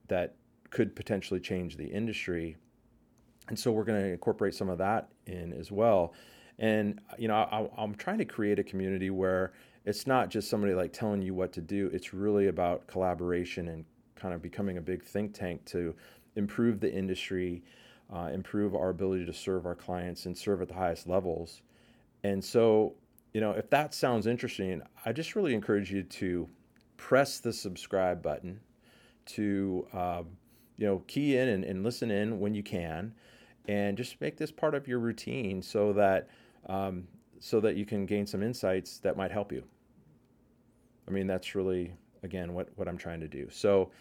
that 0.07 0.35
could 0.69 0.95
potentially 0.95 1.39
change 1.39 1.77
the 1.77 1.87
industry. 1.87 2.57
And 3.47 3.57
so 3.57 3.71
we're 3.71 3.83
going 3.85 4.01
to 4.01 4.09
incorporate 4.09 4.53
some 4.53 4.69
of 4.69 4.77
that 4.77 5.09
in 5.25 5.53
as 5.53 5.71
well. 5.71 6.13
And 6.59 6.99
you 7.17 7.27
know, 7.27 7.35
I, 7.35 7.69
I'm 7.77 7.95
trying 7.95 8.17
to 8.19 8.25
create 8.25 8.59
a 8.59 8.63
community 8.63 9.09
where 9.09 9.53
it's 9.87 10.05
not 10.05 10.29
just 10.29 10.49
somebody 10.49 10.73
like 10.73 10.93
telling 10.93 11.21
you 11.21 11.33
what 11.33 11.51
to 11.53 11.61
do. 11.61 11.89
It's 11.93 12.13
really 12.13 12.47
about 12.47 12.85
collaboration 12.87 13.69
and 13.69 13.85
kind 14.15 14.33
of 14.33 14.41
becoming 14.41 14.77
a 14.77 14.81
big 14.81 15.03
think 15.03 15.33
tank 15.33 15.63
to 15.65 15.95
improve 16.35 16.79
the 16.79 16.93
industry, 16.93 17.63
uh, 18.13 18.29
improve 18.33 18.75
our 18.75 18.89
ability 18.89 19.25
to 19.25 19.33
serve 19.33 19.65
our 19.65 19.75
clients 19.75 20.25
and 20.25 20.37
serve 20.37 20.61
at 20.61 20.67
the 20.67 20.73
highest 20.73 21.07
levels. 21.07 21.61
And 22.23 22.43
so 22.43 22.95
you 23.33 23.41
know, 23.41 23.51
if 23.51 23.69
that 23.69 23.93
sounds 23.93 24.25
interesting, 24.25 24.81
I 25.05 25.11
just 25.11 25.35
really 25.35 25.53
encourage 25.53 25.91
you 25.91 26.03
to 26.03 26.49
press 26.97 27.39
the 27.39 27.53
subscribe 27.53 28.21
button 28.21 28.59
to, 29.27 29.85
um, 29.93 30.25
you 30.77 30.87
know, 30.87 31.03
key 31.07 31.37
in 31.37 31.49
and, 31.49 31.63
and, 31.63 31.83
listen 31.83 32.09
in 32.09 32.39
when 32.39 32.55
you 32.55 32.63
can, 32.63 33.13
and 33.67 33.97
just 33.97 34.19
make 34.21 34.37
this 34.37 34.51
part 34.51 34.73
of 34.73 34.87
your 34.87 34.97
routine 34.97 35.61
so 35.61 35.93
that 35.93 36.29
um, 36.67 37.07
so 37.39 37.59
that 37.59 37.75
you 37.75 37.85
can 37.85 38.07
gain 38.07 38.25
some 38.25 38.41
insights 38.41 38.97
that 38.99 39.15
might 39.15 39.31
help 39.31 39.51
you. 39.51 39.63
I 41.07 41.11
mean, 41.11 41.27
that's 41.27 41.55
really 41.55 41.93
again 42.23 42.53
what 42.53 42.69
what 42.75 42.87
I'm 42.87 42.97
trying 42.97 43.19
to 43.21 43.27
do. 43.27 43.47
So, 43.49 43.91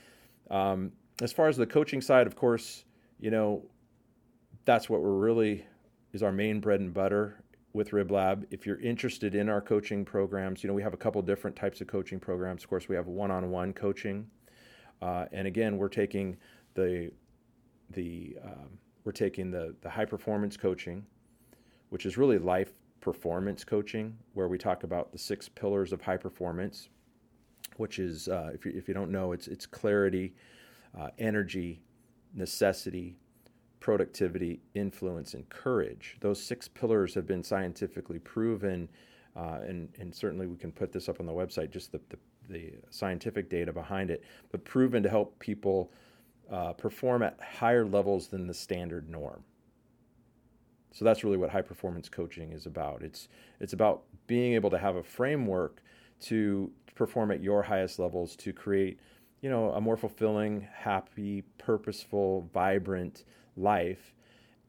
um, 0.51 0.93
as 1.23 1.33
far 1.33 1.49
as 1.49 1.57
the 1.57 1.67
coaching 1.67 2.01
side, 2.01 2.27
of 2.27 2.37
course, 2.37 2.85
you 3.19 3.31
know, 3.31 3.65
that's 4.65 4.91
what 4.91 5.03
we're 5.03 5.19
really 5.19 5.65
is 6.13 6.23
our 6.23 6.33
main 6.33 6.61
bread 6.61 6.81
and 6.81 6.93
butter 6.93 7.43
with 7.73 7.93
Rib 7.93 8.11
Lab. 8.11 8.47
If 8.51 8.67
you're 8.67 8.81
interested 8.81 9.35
in 9.35 9.49
our 9.49 9.61
coaching 9.61 10.05
programs, 10.05 10.65
you 10.65 10.69
know, 10.69 10.75
we 10.75 10.83
have 10.83 10.95
a 10.95 10.97
couple 10.97 11.21
different 11.23 11.55
types 11.55 11.81
of 11.81 11.87
coaching 11.87 12.19
programs. 12.19 12.65
Of 12.65 12.71
course, 12.71 12.89
we 12.89 12.97
have 12.97 13.07
one 13.07 13.31
on 13.31 13.51
one 13.51 13.73
coaching. 13.73 14.27
Uh, 15.03 15.27
and 15.31 15.47
again, 15.47 15.77
we're 15.77 15.91
taking 15.91 16.37
the, 16.75 17.13
the, 17.91 18.37
um, 18.43 18.79
we're 19.05 19.13
taking 19.13 19.51
the, 19.51 19.75
the 19.83 19.91
high 19.91 20.07
performance 20.07 20.57
coaching, 20.57 21.05
which 21.91 22.07
is 22.07 22.17
really 22.17 22.39
life 22.39 22.73
performance 23.01 23.63
coaching, 23.63 24.17
where 24.33 24.49
we 24.49 24.57
talk 24.57 24.83
about 24.83 25.13
the 25.13 25.19
six 25.19 25.49
pillars 25.49 25.93
of 25.93 26.01
high 26.01 26.17
performance, 26.17 26.89
which 27.78 27.99
is, 27.99 28.28
uh, 28.28 28.50
if, 28.52 28.64
you, 28.64 28.73
if 28.75 28.88
you 28.88 28.95
don't 28.95 29.11
know, 29.11 29.33
it's, 29.33 29.49
it's 29.49 29.66
clarity, 29.66 30.35
uh, 30.99 31.09
energy, 31.18 31.80
necessity, 32.35 33.16
productivity, 33.80 34.61
influence, 34.75 35.35
and 35.35 35.49
courage. 35.49 36.16
Those 36.21 36.42
six 36.42 36.68
pillars 36.68 37.14
have 37.14 37.26
been 37.26 37.42
scientifically 37.42 38.18
proven, 38.18 38.88
uh, 39.37 39.59
and, 39.66 39.88
and 40.00 40.14
certainly 40.14 40.47
we 40.47 40.56
can 40.56 40.73
put 40.73 40.92
this 40.92 41.09
up 41.09 41.21
on 41.21 41.26
the 41.26 41.33
website, 41.33 41.71
just 41.71 41.92
the, 41.92 42.00
the, 42.09 42.18
the 42.49 42.73
scientific 42.90 43.49
data 43.49 43.73
behind 43.73 44.11
it, 44.11 44.25
but 44.50 44.64
proven 44.64 45.02
to 45.02 45.09
help 45.09 45.38
people 45.38 45.92
uh, 46.50 46.73
perform 46.73 47.23
at 47.23 47.38
higher 47.40 47.85
levels 47.85 48.28
than 48.28 48.47
the 48.47 48.54
standard 48.54 49.09
norm. 49.09 49.42
So 50.92 51.04
that's 51.04 51.23
really 51.23 51.37
what 51.37 51.50
high 51.50 51.62
performance 51.62 52.09
coaching 52.09 52.52
is 52.52 52.64
about. 52.64 53.02
It's, 53.02 53.28
it's 53.61 53.75
about 53.75 54.04
being 54.26 54.54
able 54.54 54.71
to 54.71 54.78
have 54.78 54.97
a 54.97 55.02
framework 55.02 55.83
to 56.20 56.70
perform 56.94 57.30
at 57.30 57.42
your 57.42 57.62
highest 57.62 57.99
levels 57.99 58.35
to 58.37 58.52
create 58.52 58.99
you 59.42 59.50
know 59.50 59.70
a 59.73 59.80
more 59.80 59.96
fulfilling 59.96 60.66
happy 60.75 61.42
purposeful 61.58 62.49
vibrant 62.52 63.25
life. 63.56 64.14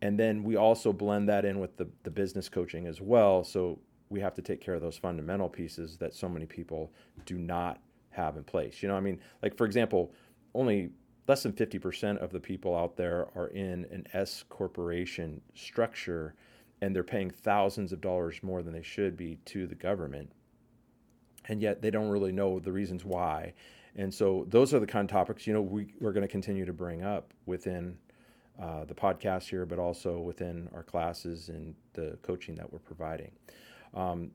And 0.02 0.20
then 0.20 0.44
we 0.44 0.56
also 0.56 0.94
blend 0.94 1.28
that 1.30 1.44
in 1.44 1.60
with 1.60 1.76
the, 1.78 1.88
the 2.04 2.12
business 2.12 2.50
coaching 2.50 2.86
as 2.86 3.02
well. 3.02 3.44
So 3.44 3.80
we 4.10 4.20
have 4.20 4.36
to 4.36 4.44
take 4.44 4.62
care 4.62 4.76
of 4.76 4.82
those 4.82 4.98
fundamental 4.98 5.50
pieces 5.50 5.98
that 5.98 6.14
so 6.14 6.30
many 6.30 6.46
people 6.46 6.92
do 7.26 7.40
not 7.40 7.80
have 8.12 8.38
in 8.38 8.44
place. 8.44 8.84
You 8.84 8.90
know, 8.90 8.96
I 8.96 9.00
mean, 9.00 9.20
like 9.42 9.58
for 9.58 9.66
example, 9.66 10.14
only 10.54 10.92
less 11.28 11.44
than 11.44 11.54
50% 11.54 12.18
of 12.18 12.32
the 12.32 12.40
people 12.40 12.76
out 12.76 12.96
there 12.96 13.28
are 13.36 13.48
in 13.48 13.86
an 13.92 14.06
S 14.14 14.44
corporation 14.48 15.42
structure 15.56 16.36
and 16.82 16.96
they're 16.96 17.04
paying 17.04 17.32
thousands 17.32 17.92
of 17.92 18.02
dollars 18.02 18.40
more 18.44 18.62
than 18.62 18.74
they 18.74 18.84
should 18.84 19.18
be 19.18 19.40
to 19.46 19.66
the 19.68 19.76
government. 19.76 20.32
And 21.48 21.62
yet 21.62 21.82
they 21.82 21.92
don't 21.92 22.10
really 22.10 22.32
know 22.32 22.60
the 22.60 22.72
reasons 22.72 23.06
why. 23.06 23.54
And 23.96 24.14
so 24.14 24.46
those 24.50 24.74
are 24.74 24.80
the 24.80 24.88
kind 24.88 25.10
of 25.10 25.12
topics, 25.12 25.48
you 25.48 25.54
know, 25.54 25.62
we, 25.62 25.94
we're 26.00 26.14
going 26.14 26.28
to 26.28 26.32
continue 26.32 26.66
to 26.66 26.74
bring 26.74 27.04
up 27.04 27.34
within 27.46 27.98
uh, 28.62 28.86
the 28.86 28.94
podcast 28.94 29.50
here, 29.50 29.66
but 29.66 29.80
also 29.80 30.20
within 30.20 30.70
our 30.74 30.84
classes 30.84 31.50
and 31.50 31.76
the 31.94 32.18
coaching 32.22 32.56
that 32.56 32.72
we're 32.72 32.80
providing. 32.80 33.32
Um, 33.94 34.32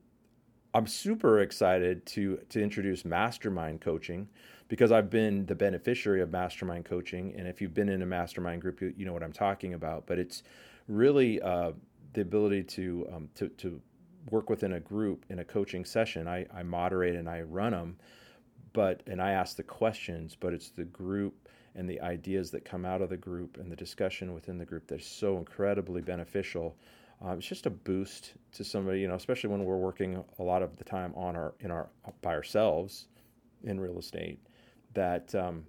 I'm 0.73 0.87
super 0.87 1.41
excited 1.41 2.05
to 2.07 2.39
to 2.49 2.61
introduce 2.61 3.05
mastermind 3.05 3.81
coaching 3.81 4.27
because 4.69 4.91
I've 4.91 5.09
been 5.09 5.45
the 5.45 5.53
beneficiary 5.53 6.21
of 6.21 6.31
mastermind 6.31 6.85
coaching, 6.85 7.35
and 7.37 7.47
if 7.47 7.61
you've 7.61 7.75
been 7.75 7.89
in 7.89 8.01
a 8.01 8.05
mastermind 8.07 8.61
group, 8.61 8.81
you, 8.81 8.93
you 8.97 9.05
know 9.05 9.13
what 9.13 9.21
I'm 9.21 9.33
talking 9.33 9.75
about. 9.75 10.07
But 10.07 10.17
it's 10.17 10.41
really 10.87 11.39
uh, 11.41 11.73
the 12.13 12.21
ability 12.21 12.63
to, 12.63 13.07
um, 13.13 13.29
to 13.35 13.49
to 13.49 13.81
work 14.29 14.49
within 14.49 14.73
a 14.73 14.79
group 14.79 15.25
in 15.29 15.39
a 15.39 15.45
coaching 15.45 15.85
session. 15.85 16.27
I, 16.27 16.45
I 16.53 16.63
moderate 16.63 17.15
and 17.15 17.29
I 17.29 17.41
run 17.41 17.71
them, 17.71 17.97
but 18.73 19.01
and 19.07 19.21
I 19.21 19.31
ask 19.31 19.55
the 19.55 19.63
questions, 19.63 20.35
but 20.39 20.53
it's 20.53 20.69
the 20.69 20.85
group 20.85 21.47
and 21.75 21.89
the 21.89 21.99
ideas 22.01 22.51
that 22.51 22.65
come 22.65 22.85
out 22.85 23.01
of 23.01 23.09
the 23.09 23.17
group 23.17 23.57
and 23.57 23.71
the 23.71 23.75
discussion 23.75 24.33
within 24.33 24.57
the 24.57 24.65
group 24.65 24.87
that's 24.87 25.07
so 25.07 25.37
incredibly 25.37 26.01
beneficial. 26.01 26.75
Uh, 27.23 27.31
it's 27.31 27.47
just 27.47 27.65
a 27.65 27.69
boost 27.69 28.33
to 28.51 28.63
somebody, 28.63 28.99
you 28.99 29.07
know, 29.07 29.15
especially 29.15 29.49
when 29.49 29.63
we're 29.63 29.77
working 29.77 30.23
a 30.39 30.43
lot 30.43 30.61
of 30.61 30.75
the 30.77 30.83
time 30.83 31.13
on 31.15 31.35
our 31.35 31.53
in 31.61 31.71
our 31.71 31.89
by 32.21 32.33
ourselves 32.33 33.07
in 33.63 33.79
real 33.79 33.97
estate. 33.97 34.39
That 34.93 35.33
um, 35.33 35.65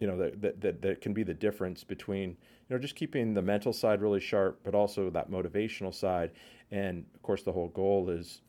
you 0.00 0.06
know 0.06 0.16
that, 0.18 0.60
that 0.60 0.82
that 0.82 1.00
can 1.00 1.12
be 1.12 1.22
the 1.22 1.34
difference 1.34 1.84
between 1.84 2.30
you 2.30 2.36
know 2.70 2.78
just 2.78 2.96
keeping 2.96 3.34
the 3.34 3.42
mental 3.42 3.72
side 3.72 4.02
really 4.02 4.20
sharp, 4.20 4.60
but 4.64 4.74
also 4.74 5.10
that 5.10 5.30
motivational 5.30 5.94
side. 5.94 6.32
And 6.70 7.04
of 7.14 7.22
course, 7.22 7.42
the 7.42 7.52
whole 7.52 7.68
goal 7.68 8.10
is 8.10 8.40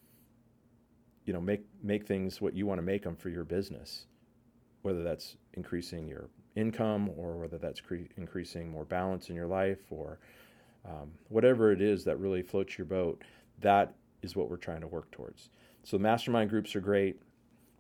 you 1.26 1.34
know 1.34 1.42
make 1.42 1.66
make 1.84 2.08
things 2.08 2.42
what 2.42 2.54
you 2.54 2.66
want 2.66 2.80
to 2.80 2.84
make 2.84 3.04
them 3.04 3.16
for 3.16 3.30
your 3.30 3.44
business 3.44 4.06
whether 4.86 5.04
that's 5.04 5.36
increasing 5.54 6.08
your 6.08 6.30
income 6.56 7.10
or 7.18 7.38
whether 7.38 7.58
that's 7.58 7.82
cre- 7.82 8.08
increasing 8.18 8.70
more 8.70 8.86
balance 8.86 9.30
in 9.30 9.36
your 9.36 9.48
life 9.48 9.80
or 9.90 10.20
um, 10.88 11.12
whatever 11.30 11.72
it 11.72 11.82
is 11.82 12.04
that 12.06 12.20
really 12.20 12.44
floats 12.44 12.78
your 12.78 12.86
boat 12.86 13.24
that 13.62 13.96
is 14.22 14.36
what 14.36 14.48
we're 14.48 14.58
trying 14.58 14.82
to 14.82 14.88
work 14.88 15.10
towards. 15.12 15.50
So 15.84 15.98
mastermind 15.98 16.50
groups 16.50 16.76
are 16.76 16.82
great. 16.82 17.20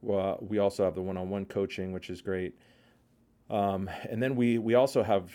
Well, 0.01 0.39
we 0.41 0.57
also 0.57 0.83
have 0.83 0.95
the 0.95 1.01
one-on-one 1.01 1.45
coaching 1.45 1.91
which 1.91 2.09
is 2.09 2.21
great 2.21 2.55
um, 3.49 3.89
and 4.09 4.21
then 4.21 4.35
we 4.35 4.57
we 4.57 4.75
also 4.75 5.03
have 5.03 5.31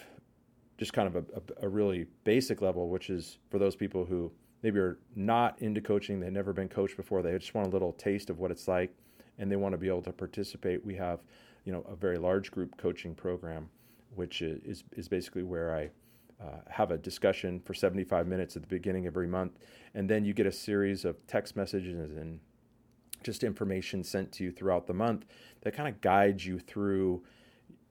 just 0.78 0.92
kind 0.92 1.06
of 1.06 1.16
a, 1.16 1.24
a, 1.36 1.66
a 1.66 1.68
really 1.68 2.06
basic 2.24 2.62
level 2.62 2.88
which 2.88 3.10
is 3.10 3.38
for 3.50 3.58
those 3.58 3.76
people 3.76 4.04
who 4.04 4.32
maybe 4.62 4.78
are 4.78 4.98
not 5.16 5.60
into 5.60 5.80
coaching, 5.80 6.20
they've 6.20 6.32
never 6.32 6.52
been 6.52 6.68
coached 6.68 6.96
before, 6.96 7.22
they 7.22 7.36
just 7.38 7.54
want 7.54 7.66
a 7.66 7.70
little 7.70 7.92
taste 7.94 8.30
of 8.30 8.38
what 8.38 8.50
it's 8.50 8.68
like, 8.68 8.94
and 9.38 9.50
they 9.50 9.56
want 9.56 9.72
to 9.72 9.78
be 9.78 9.88
able 9.88 10.02
to 10.02 10.12
participate. 10.12 10.84
We 10.84 10.96
have, 10.96 11.20
you 11.64 11.72
know, 11.72 11.84
a 11.88 11.96
very 11.96 12.18
large 12.18 12.50
group 12.50 12.76
coaching 12.76 13.14
program, 13.14 13.68
which 14.14 14.42
is 14.42 14.84
is 14.92 15.08
basically 15.08 15.42
where 15.42 15.74
I 15.74 15.90
uh, 16.42 16.60
have 16.68 16.90
a 16.90 16.98
discussion 16.98 17.60
for 17.60 17.74
75 17.74 18.26
minutes 18.26 18.56
at 18.56 18.62
the 18.62 18.68
beginning 18.68 19.06
of 19.06 19.12
every 19.12 19.28
month, 19.28 19.52
and 19.94 20.08
then 20.08 20.24
you 20.24 20.34
get 20.34 20.46
a 20.46 20.52
series 20.52 21.04
of 21.04 21.26
text 21.26 21.56
messages 21.56 22.16
and 22.16 22.40
just 23.22 23.44
information 23.44 24.02
sent 24.02 24.32
to 24.32 24.44
you 24.44 24.50
throughout 24.50 24.86
the 24.86 24.94
month 24.94 25.26
that 25.60 25.74
kind 25.74 25.86
of 25.86 26.00
guides 26.00 26.46
you 26.46 26.58
through 26.58 27.22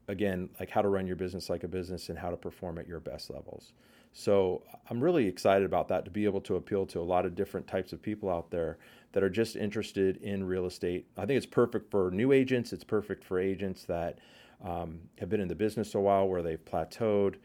again 0.10 0.50
like 0.60 0.70
how 0.70 0.82
to 0.82 0.90
run 0.90 1.08
your 1.08 1.16
business 1.16 1.50
like 1.50 1.64
a 1.64 1.68
business 1.68 2.10
and 2.10 2.20
how 2.20 2.30
to 2.30 2.38
perform 2.38 2.78
at 2.78 2.88
your 2.88 3.00
best 3.00 3.30
levels 3.30 3.74
so 4.14 4.64
I'm 4.90 5.02
really 5.02 5.28
excited 5.28 5.66
about 5.66 5.88
that 5.90 6.06
to 6.06 6.12
be 6.12 6.26
able 6.26 6.42
to 6.42 6.56
appeal 6.56 6.86
to 6.88 7.00
a 7.00 7.04
lot 7.04 7.26
of 7.26 7.36
different 7.36 7.68
types 7.68 7.94
of 7.94 8.02
people 8.02 8.30
out 8.30 8.50
there 8.50 8.78
that 9.12 9.24
are 9.24 9.30
just 9.30 9.56
interested 9.56 10.18
in 10.18 10.44
real 10.44 10.66
estate. 10.66 11.08
I 11.18 11.26
think 11.26 11.38
it's 11.38 11.46
perfect 11.46 11.90
for 11.92 12.12
new 12.12 12.32
agents. 12.32 12.74
It's 12.74 12.84
perfect 12.84 13.24
for 13.24 13.40
agents 13.40 13.84
that 13.86 14.20
um, 14.64 15.00
have 15.20 15.30
been 15.30 15.42
in 15.42 15.48
the 15.48 15.56
business 15.56 15.96
a 15.96 16.00
while 16.00 16.28
where 16.28 16.42
they've 16.42 16.64
plateaued, 16.64 17.36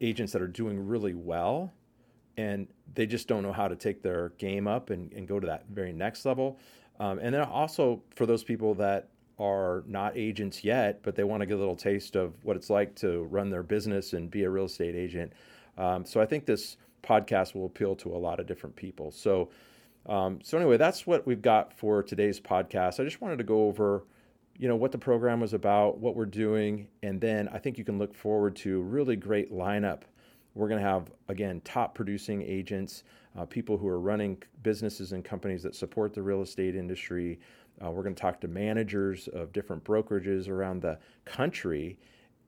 agents 0.00 0.32
that 0.32 0.42
are 0.42 0.48
doing 0.48 0.84
really 0.86 1.14
well 1.14 1.72
and 2.36 2.66
they 2.94 3.06
just 3.06 3.28
don't 3.28 3.42
know 3.42 3.52
how 3.52 3.66
to 3.66 3.76
take 3.76 4.02
their 4.02 4.30
game 4.38 4.66
up 4.66 4.90
and, 4.90 5.12
and 5.12 5.26
go 5.26 5.40
to 5.40 5.46
that 5.46 5.64
very 5.70 5.92
next 5.92 6.24
level. 6.24 6.58
Um, 7.00 7.18
and 7.18 7.34
then 7.34 7.42
also 7.42 8.02
for 8.14 8.26
those 8.26 8.44
people 8.44 8.74
that 8.74 9.08
are 9.38 9.84
not 9.86 10.16
agents 10.16 10.64
yet, 10.64 11.02
but 11.02 11.14
they 11.14 11.24
want 11.24 11.40
to 11.42 11.46
get 11.46 11.54
a 11.54 11.58
little 11.58 11.76
taste 11.76 12.16
of 12.16 12.32
what 12.42 12.56
it's 12.56 12.70
like 12.70 12.94
to 12.96 13.24
run 13.24 13.50
their 13.50 13.62
business 13.62 14.12
and 14.14 14.30
be 14.30 14.44
a 14.44 14.50
real 14.50 14.64
estate 14.64 14.94
agent. 14.94 15.32
Um, 15.76 16.04
so 16.04 16.20
I 16.20 16.26
think 16.26 16.46
this 16.46 16.78
podcast 17.02 17.54
will 17.54 17.66
appeal 17.66 17.94
to 17.96 18.14
a 18.14 18.18
lot 18.18 18.40
of 18.40 18.46
different 18.46 18.74
people. 18.76 19.10
So, 19.10 19.50
um, 20.06 20.40
so 20.42 20.56
anyway, 20.56 20.76
that's 20.76 21.06
what 21.06 21.26
we've 21.26 21.42
got 21.42 21.76
for 21.76 22.02
today's 22.02 22.40
podcast. 22.40 22.98
I 22.98 23.04
just 23.04 23.20
wanted 23.20 23.38
to 23.38 23.44
go 23.44 23.66
over, 23.66 24.04
you 24.56 24.68
know, 24.68 24.76
what 24.76 24.92
the 24.92 24.98
program 24.98 25.40
was 25.40 25.52
about, 25.52 25.98
what 25.98 26.16
we're 26.16 26.24
doing, 26.24 26.88
and 27.02 27.20
then 27.20 27.48
I 27.48 27.58
think 27.58 27.76
you 27.76 27.84
can 27.84 27.98
look 27.98 28.14
forward 28.14 28.56
to 28.56 28.80
really 28.80 29.16
great 29.16 29.52
lineup. 29.52 30.02
We're 30.54 30.68
going 30.68 30.80
to 30.80 30.88
have 30.88 31.10
again 31.28 31.60
top 31.64 31.94
producing 31.94 32.40
agents, 32.42 33.02
uh, 33.38 33.44
people 33.44 33.76
who 33.76 33.86
are 33.88 34.00
running 34.00 34.42
businesses 34.62 35.12
and 35.12 35.22
companies 35.22 35.62
that 35.64 35.74
support 35.74 36.14
the 36.14 36.22
real 36.22 36.40
estate 36.40 36.74
industry. 36.74 37.38
Uh, 37.82 37.90
we're 37.90 38.02
going 38.02 38.14
to 38.14 38.20
talk 38.20 38.40
to 38.40 38.48
managers 38.48 39.28
of 39.28 39.52
different 39.52 39.84
brokerages 39.84 40.48
around 40.48 40.80
the 40.82 40.98
country 41.24 41.98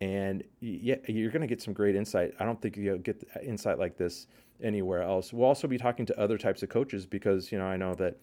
and 0.00 0.44
yeah, 0.60 0.96
you're 1.08 1.30
going 1.30 1.42
to 1.42 1.48
get 1.48 1.60
some 1.60 1.74
great 1.74 1.96
insight. 1.96 2.32
I 2.38 2.44
don't 2.44 2.60
think 2.60 2.76
you'll 2.76 2.98
get 2.98 3.22
insight 3.42 3.78
like 3.78 3.96
this 3.96 4.26
anywhere 4.62 5.02
else. 5.02 5.32
We'll 5.32 5.46
also 5.46 5.66
be 5.66 5.78
talking 5.78 6.06
to 6.06 6.20
other 6.20 6.38
types 6.38 6.62
of 6.62 6.68
coaches 6.68 7.06
because 7.06 7.50
you 7.50 7.58
know 7.58 7.66
I 7.66 7.76
know 7.76 7.94
that 7.96 8.16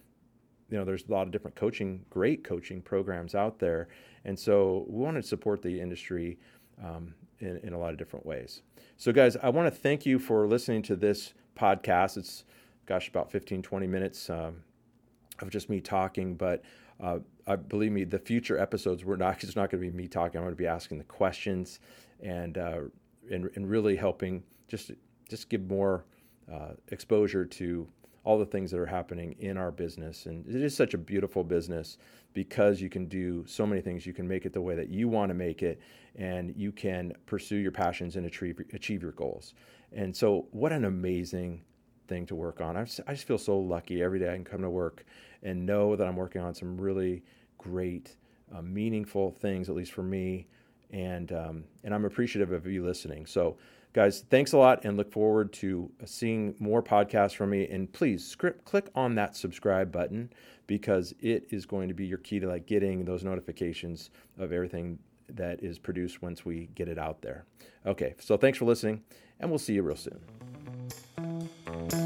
you 0.70 0.78
know 0.78 0.86
there's 0.86 1.06
a 1.08 1.12
lot 1.12 1.24
of 1.24 1.32
different 1.32 1.56
coaching, 1.56 2.06
great 2.10 2.44
coaching 2.44 2.82
programs 2.82 3.36
out 3.36 3.60
there, 3.60 3.89
and 4.24 4.38
so 4.38 4.86
we 4.88 5.04
want 5.04 5.18
to 5.18 5.24
support 5.24 5.62
the 5.62 5.80
industry 5.80 6.39
um, 6.84 7.13
in, 7.39 7.58
in 7.58 7.74
a 7.74 7.78
lot 7.78 7.91
of 7.91 7.98
different 7.98 8.26
ways. 8.26 8.62
So 8.98 9.12
guys, 9.12 9.36
I 9.36 9.50
want 9.50 9.74
to 9.74 9.80
thank 9.80 10.06
you 10.06 10.18
for 10.18 10.48
listening 10.48 10.82
to 10.84 10.96
this 10.96 11.34
podcast. 11.58 12.15
It's 12.18 12.46
gosh 12.86 13.10
about 13.10 13.32
15, 13.32 13.62
20 13.62 13.88
minutes. 13.88 14.30
Um, 14.30 14.63
of 15.39 15.50
just 15.50 15.70
me 15.70 15.82
talking, 15.82 16.36
but 16.36 16.63
uh, 17.01 17.19
I 17.47 17.55
believe 17.55 17.91
me, 17.91 18.03
the 18.03 18.19
future 18.19 18.58
episodes 18.58 19.03
we're 19.03 19.17
not. 19.17 19.36
It's 19.43 19.55
not 19.55 19.69
going 19.69 19.84
to 19.84 19.89
be 19.89 19.95
me 19.95 20.08
talking. 20.08 20.38
I'm 20.38 20.43
going 20.43 20.55
to 20.55 20.58
be 20.58 20.67
asking 20.67 20.97
the 20.97 21.03
questions 21.03 21.79
and 22.21 22.58
uh, 22.58 22.81
and, 23.31 23.49
and 23.55 23.69
really 23.69 23.95
helping 23.95 24.43
just 24.67 24.91
just 25.29 25.49
give 25.49 25.67
more 25.67 26.05
uh, 26.51 26.73
exposure 26.89 27.45
to 27.45 27.88
all 28.23 28.39
the 28.39 28.45
things 28.45 28.71
that 28.71 28.79
are 28.79 28.86
happening 28.88 29.36
in 29.39 29.55
our 29.55 29.71
business. 29.71 30.25
And 30.25 30.47
it 30.47 30.62
is 30.62 30.75
such 30.75 30.95
a 30.95 30.97
beautiful 30.97 31.43
business 31.43 31.99
because 32.34 32.81
you 32.81 32.89
can 32.89 33.05
do 33.05 33.45
so 33.45 33.67
many 33.67 33.81
things. 33.81 34.05
You 34.05 34.13
can 34.13 34.27
make 34.27 34.45
it 34.45 34.53
the 34.53 34.62
way 34.62 34.75
that 34.75 34.89
you 34.89 35.08
want 35.08 35.29
to 35.29 35.36
make 35.36 35.62
it, 35.62 35.79
and 36.15 36.53
you 36.58 36.71
can 36.71 37.13
pursue 37.27 37.58
your 37.58 37.71
passions 37.71 38.15
and 38.15 38.25
achieve 38.25 38.60
achieve 38.73 39.01
your 39.01 39.12
goals. 39.12 39.53
And 39.91 40.15
so, 40.15 40.47
what 40.51 40.71
an 40.71 40.86
amazing 40.86 41.63
thing 42.08 42.26
to 42.28 42.36
work 42.36 42.62
on. 42.62 42.78
I 42.78 42.84
just, 42.84 43.02
I 43.08 43.13
just 43.13 43.28
feel 43.28 43.38
so 43.38 43.58
lucky 43.58 44.02
every 44.02 44.20
day 44.20 44.30
I 44.32 44.36
can 44.36 44.44
come 44.44 44.62
to 44.62 44.70
work 44.70 45.06
and 45.44 45.65
know 45.65 45.96
that 45.96 46.08
I'm 46.08 46.15
working 46.15 46.41
on 46.41 46.54
some 46.54 46.80
really 46.80 47.24
great, 47.58 48.15
uh, 48.54 48.62
meaningful 48.62 49.32
things, 49.32 49.70
at 49.70 49.76
least 49.76 49.91
for 49.91 50.04
me. 50.04 50.48
And 50.91 51.32
um, 51.32 51.63
and 51.84 51.94
I'm 51.94 52.06
appreciative 52.06 52.52
of 52.52 52.68
you 52.68 52.86
listening. 52.86 53.26
So, 53.26 53.58
guys, 53.94 54.24
thanks 54.30 54.54
a 54.54 54.58
lot, 54.58 54.86
and 54.86 54.96
look 54.96 55.12
forward 55.12 55.52
to 55.54 55.91
seeing 56.06 56.56
more 56.60 56.84
podcasts 56.84 57.36
from 57.36 57.50
me. 57.50 57.68
And 57.68 57.91
please, 57.91 58.26
script, 58.26 58.65
click 58.65 58.89
on 58.94 59.15
that 59.15 59.36
subscribe 59.36 59.91
button 59.91 60.32
because 60.68 61.13
it 61.20 61.48
is 61.50 61.65
going 61.65 61.88
to 61.88 61.94
be 61.94 62.06
your 62.06 62.20
key 62.20 62.39
to 62.39 62.48
like 62.48 62.68
getting 62.68 63.04
those 63.04 63.24
notifications 63.24 64.10
of 64.38 64.52
everything 64.52 65.00
that 65.28 65.63
is 65.63 65.80
produced 65.80 66.22
once 66.22 66.46
we 66.46 66.70
get 66.76 66.88
it 66.88 67.00
out 67.00 67.22
there. 67.22 67.46
Okay, 67.86 68.13
so 68.20 68.38
thanks 68.38 68.58
for 68.58 68.65
listening, 68.65 69.02
and 69.39 69.50
we'll 69.50 69.60
see 69.60 69.74
you 69.74 69.82
real 69.82 69.96
soon. 69.96 70.55
You. 71.67 72.05